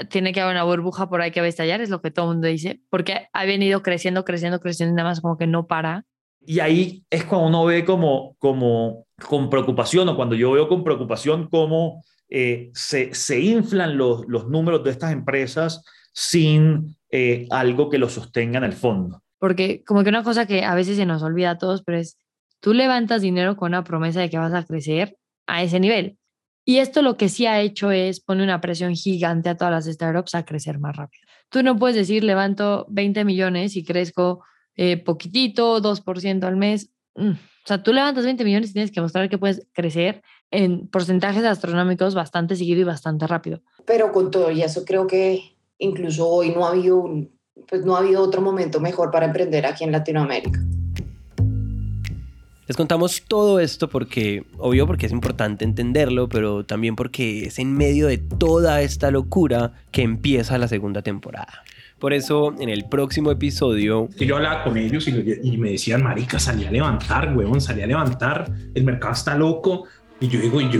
tiene 0.09 0.33
que 0.33 0.41
haber 0.41 0.55
una 0.55 0.63
burbuja 0.63 1.09
por 1.09 1.21
ahí 1.21 1.31
que 1.31 1.41
va 1.41 1.45
a 1.45 1.49
estallar, 1.49 1.81
es 1.81 1.89
lo 1.89 2.01
que 2.01 2.11
todo 2.11 2.25
el 2.25 2.35
mundo 2.35 2.47
dice, 2.47 2.81
porque 2.89 3.27
ha 3.33 3.45
venido 3.45 3.81
creciendo, 3.81 4.25
creciendo, 4.25 4.59
creciendo, 4.59 4.95
nada 4.95 5.09
más 5.09 5.21
como 5.21 5.37
que 5.37 5.47
no 5.47 5.67
para. 5.67 6.05
Y 6.45 6.59
ahí 6.59 7.05
es 7.09 7.23
cuando 7.25 7.47
uno 7.47 7.65
ve 7.65 7.85
como, 7.85 8.35
como 8.39 9.05
con 9.27 9.49
preocupación, 9.49 10.09
o 10.09 10.15
cuando 10.15 10.35
yo 10.35 10.51
veo 10.51 10.67
con 10.67 10.83
preocupación 10.83 11.47
cómo 11.49 12.03
eh, 12.29 12.71
se, 12.73 13.13
se, 13.13 13.39
inflan 13.39 13.97
los, 13.97 14.25
los, 14.27 14.47
números 14.47 14.83
de 14.83 14.91
estas 14.91 15.11
empresas 15.11 15.83
sin 16.13 16.95
eh, 17.11 17.45
algo 17.51 17.89
que 17.89 17.99
lo 17.99 18.09
sostenga 18.09 18.57
en 18.57 18.63
el 18.63 18.73
fondo. 18.73 19.21
Porque 19.37 19.83
como 19.85 20.03
que 20.03 20.09
una 20.09 20.23
cosa 20.23 20.45
que 20.45 20.63
a 20.63 20.75
veces 20.75 20.97
se 20.97 21.05
nos 21.05 21.21
olvida 21.23 21.51
a 21.51 21.57
todos, 21.57 21.83
pero 21.83 21.99
es, 21.99 22.17
tú 22.59 22.73
levantas 22.73 23.21
dinero 23.21 23.55
con 23.55 23.71
una 23.71 23.83
promesa 23.83 24.21
de 24.21 24.29
que 24.29 24.37
vas 24.37 24.53
a 24.53 24.63
crecer 24.63 25.17
a 25.51 25.63
ese 25.63 25.79
nivel. 25.79 26.17
Y 26.63 26.77
esto 26.77 27.01
lo 27.01 27.17
que 27.17 27.27
sí 27.27 27.45
ha 27.45 27.59
hecho 27.59 27.91
es 27.91 28.21
poner 28.21 28.43
una 28.43 28.61
presión 28.61 28.95
gigante 28.95 29.49
a 29.49 29.57
todas 29.57 29.73
las 29.73 29.93
startups 29.93 30.35
a 30.35 30.45
crecer 30.45 30.79
más 30.79 30.95
rápido. 30.95 31.23
Tú 31.49 31.61
no 31.61 31.77
puedes 31.77 31.97
decir, 31.97 32.23
levanto 32.23 32.85
20 32.89 33.25
millones 33.25 33.75
y 33.75 33.83
crezco 33.83 34.43
eh, 34.77 34.97
poquitito, 34.97 35.81
2% 35.81 36.43
al 36.43 36.55
mes. 36.55 36.91
Mm. 37.15 37.31
O 37.31 37.67
sea, 37.67 37.83
tú 37.83 37.91
levantas 37.91 38.23
20 38.23 38.45
millones 38.45 38.69
y 38.69 38.73
tienes 38.73 38.91
que 38.91 39.01
mostrar 39.01 39.29
que 39.29 39.37
puedes 39.37 39.67
crecer 39.73 40.21
en 40.51 40.87
porcentajes 40.87 41.43
astronómicos 41.43 42.15
bastante 42.15 42.55
seguido 42.55 42.81
y 42.81 42.85
bastante 42.85 43.27
rápido. 43.27 43.61
Pero 43.85 44.11
con 44.11 44.31
todo 44.31 44.51
y 44.51 44.61
eso 44.61 44.85
creo 44.85 45.07
que 45.07 45.57
incluso 45.77 46.27
hoy 46.29 46.51
no 46.51 46.65
ha 46.65 46.71
habido, 46.71 47.03
pues 47.67 47.83
no 47.83 47.95
ha 47.95 47.99
habido 47.99 48.21
otro 48.21 48.41
momento 48.41 48.79
mejor 48.79 49.11
para 49.11 49.25
emprender 49.25 49.65
aquí 49.65 49.83
en 49.83 49.91
Latinoamérica. 49.91 50.59
Les 52.71 52.77
contamos 52.77 53.23
todo 53.27 53.59
esto 53.59 53.89
porque, 53.89 54.45
obvio, 54.57 54.87
porque 54.87 55.05
es 55.05 55.11
importante 55.11 55.65
entenderlo, 55.65 56.29
pero 56.29 56.63
también 56.63 56.95
porque 56.95 57.47
es 57.47 57.59
en 57.59 57.73
medio 57.73 58.07
de 58.07 58.17
toda 58.17 58.81
esta 58.81 59.11
locura 59.11 59.73
que 59.91 60.03
empieza 60.03 60.57
la 60.57 60.69
segunda 60.69 61.01
temporada. 61.01 61.65
Por 61.99 62.13
eso, 62.13 62.55
en 62.61 62.69
el 62.69 62.85
próximo 62.85 63.29
episodio... 63.29 64.07
Que 64.17 64.25
yo 64.25 64.37
hablaba 64.37 64.63
con 64.63 64.77
ellos 64.77 65.05
y, 65.09 65.39
y, 65.43 65.57
me 65.57 65.71
decían, 65.71 66.01
marica, 66.01 66.39
salí 66.39 66.63
a 66.63 66.71
levantar, 66.71 67.35
huevón, 67.35 67.59
salí 67.59 67.81
a 67.81 67.87
levantar, 67.87 68.49
el 68.73 68.85
mercado 68.85 69.15
está 69.15 69.35
loco. 69.35 69.83
Y 70.21 70.29
yo 70.29 70.39
digo, 70.39 70.61
yo, 70.61 70.79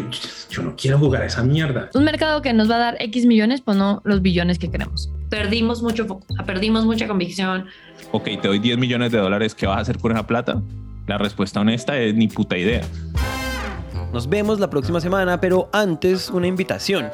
yo 0.50 0.64
no 0.64 0.74
quiero 0.78 0.98
jugar 0.98 1.24
a 1.24 1.26
esa 1.26 1.44
mierda. 1.44 1.90
Un 1.94 2.06
mercado 2.06 2.42
que 2.42 2.54
nos 2.54 2.72
va 2.72 2.76
a 2.76 2.80
dar 2.80 2.98
X 3.02 3.26
millones, 3.26 3.60
pues 3.60 3.76
no 3.76 4.02
los 4.06 4.22
billones 4.22 4.60
que 4.60 4.72
queremos. 4.72 5.12
Perdimos 5.30 5.84
mucho 5.84 6.06
foco, 6.06 6.26
perdimos 6.46 6.86
mucha 6.86 7.06
convicción. 7.06 7.66
Ok, 8.14 8.30
te 8.42 8.48
doy 8.48 8.60
10 8.60 8.78
millones 8.78 9.12
de 9.12 9.18
dólares, 9.18 9.54
¿qué 9.54 9.68
vas 9.68 9.80
a 9.80 9.82
hacer 9.82 9.98
con 9.98 10.14
esa 10.14 10.26
plata? 10.26 10.62
La 11.08 11.18
respuesta 11.18 11.60
honesta 11.60 11.98
es 11.98 12.14
ni 12.16 12.28
puta 12.28 12.58
idea. 12.58 12.82
Nos 14.14 14.28
vemos 14.30 14.60
la 14.60 14.70
próxima 14.70 15.00
semana, 15.00 15.40
pero 15.40 15.70
antes 15.72 16.30
una 16.30 16.48
invitación. 16.48 17.10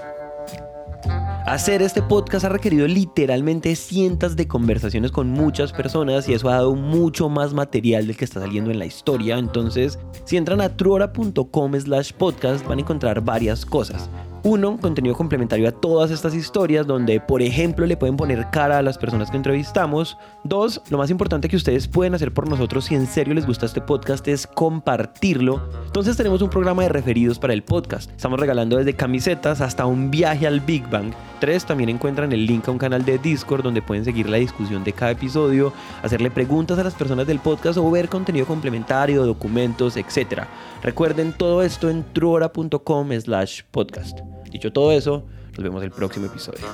Hacer 1.45 1.81
este 1.81 2.01
podcast 2.01 2.43
ha 2.43 2.49
requerido 2.49 2.87
literalmente 2.87 3.73
cientos 3.77 4.35
de 4.35 4.49
conversaciones 4.49 5.11
con 5.11 5.29
muchas 5.29 5.71
personas 5.71 6.27
y 6.27 6.33
eso 6.33 6.49
ha 6.49 6.55
dado 6.55 6.75
mucho 6.75 7.29
más 7.29 7.53
material 7.53 8.05
del 8.05 8.17
que 8.17 8.25
está 8.25 8.41
saliendo 8.41 8.69
en 8.69 8.79
la 8.79 8.85
historia. 8.85 9.37
Entonces, 9.37 9.97
si 10.25 10.35
entran 10.35 10.59
a 10.59 10.75
truora.com 10.75 11.79
slash 11.79 12.11
podcast 12.11 12.67
van 12.67 12.79
a 12.79 12.81
encontrar 12.81 13.21
varias 13.21 13.65
cosas. 13.65 14.09
Uno, 14.49 14.77
contenido 14.79 15.13
complementario 15.13 15.67
a 15.67 15.73
todas 15.73 16.09
estas 16.09 16.33
historias 16.33 16.87
donde, 16.87 17.19
por 17.19 17.41
ejemplo, 17.41 17.85
le 17.85 17.97
pueden 17.97 18.15
poner 18.15 18.49
cara 18.49 18.77
a 18.77 18.81
las 18.81 18.97
personas 18.97 19.29
que 19.29 19.35
entrevistamos. 19.35 20.17
Dos, 20.45 20.81
lo 20.89 20.97
más 20.97 21.09
importante 21.09 21.49
que 21.49 21.57
ustedes 21.57 21.89
pueden 21.89 22.15
hacer 22.15 22.33
por 22.33 22.47
nosotros 22.47 22.85
si 22.85 22.95
en 22.95 23.07
serio 23.07 23.33
les 23.33 23.45
gusta 23.45 23.65
este 23.65 23.81
podcast 23.81 24.25
es 24.29 24.47
compartirlo. 24.47 25.67
Entonces 25.85 26.15
tenemos 26.15 26.41
un 26.41 26.49
programa 26.49 26.83
de 26.83 26.87
referidos 26.87 27.39
para 27.39 27.51
el 27.51 27.61
podcast. 27.61 28.09
Estamos 28.11 28.39
regalando 28.39 28.77
desde 28.77 28.93
camisetas 28.93 29.59
hasta 29.59 29.85
un 29.85 30.11
viaje 30.11 30.47
al 30.47 30.61
Big 30.61 30.89
Bang. 30.89 31.11
Tres, 31.41 31.65
también 31.65 31.89
encuentran 31.89 32.31
el 32.31 32.45
link 32.45 32.69
a 32.69 32.71
un 32.71 32.77
canal 32.77 33.03
de 33.03 33.17
Discord 33.17 33.63
donde 33.63 33.81
pueden 33.81 34.05
seguir 34.05 34.29
la 34.29 34.37
discusión 34.37 34.81
de 34.85 34.93
cada 34.93 35.11
episodio, 35.11 35.73
hacerle 36.01 36.31
preguntas 36.31 36.79
a 36.79 36.85
las 36.85 36.95
personas 36.95 37.27
del 37.27 37.39
podcast 37.39 37.77
o 37.77 37.91
ver 37.91 38.07
contenido 38.07 38.45
complementario, 38.45 39.25
documentos, 39.25 39.97
etc. 39.97 40.43
Recuerden 40.81 41.33
todo 41.33 41.63
esto 41.63 41.89
en 41.89 42.05
truora.com 42.13 43.11
slash 43.11 43.63
podcast. 43.71 44.36
Dicho 44.57 44.73
todo 44.73 44.91
eso, 44.91 45.23
nos 45.51 45.63
vemos 45.63 45.83
el 45.83 45.91
próximo 45.91 46.25
episodio. 46.25 46.65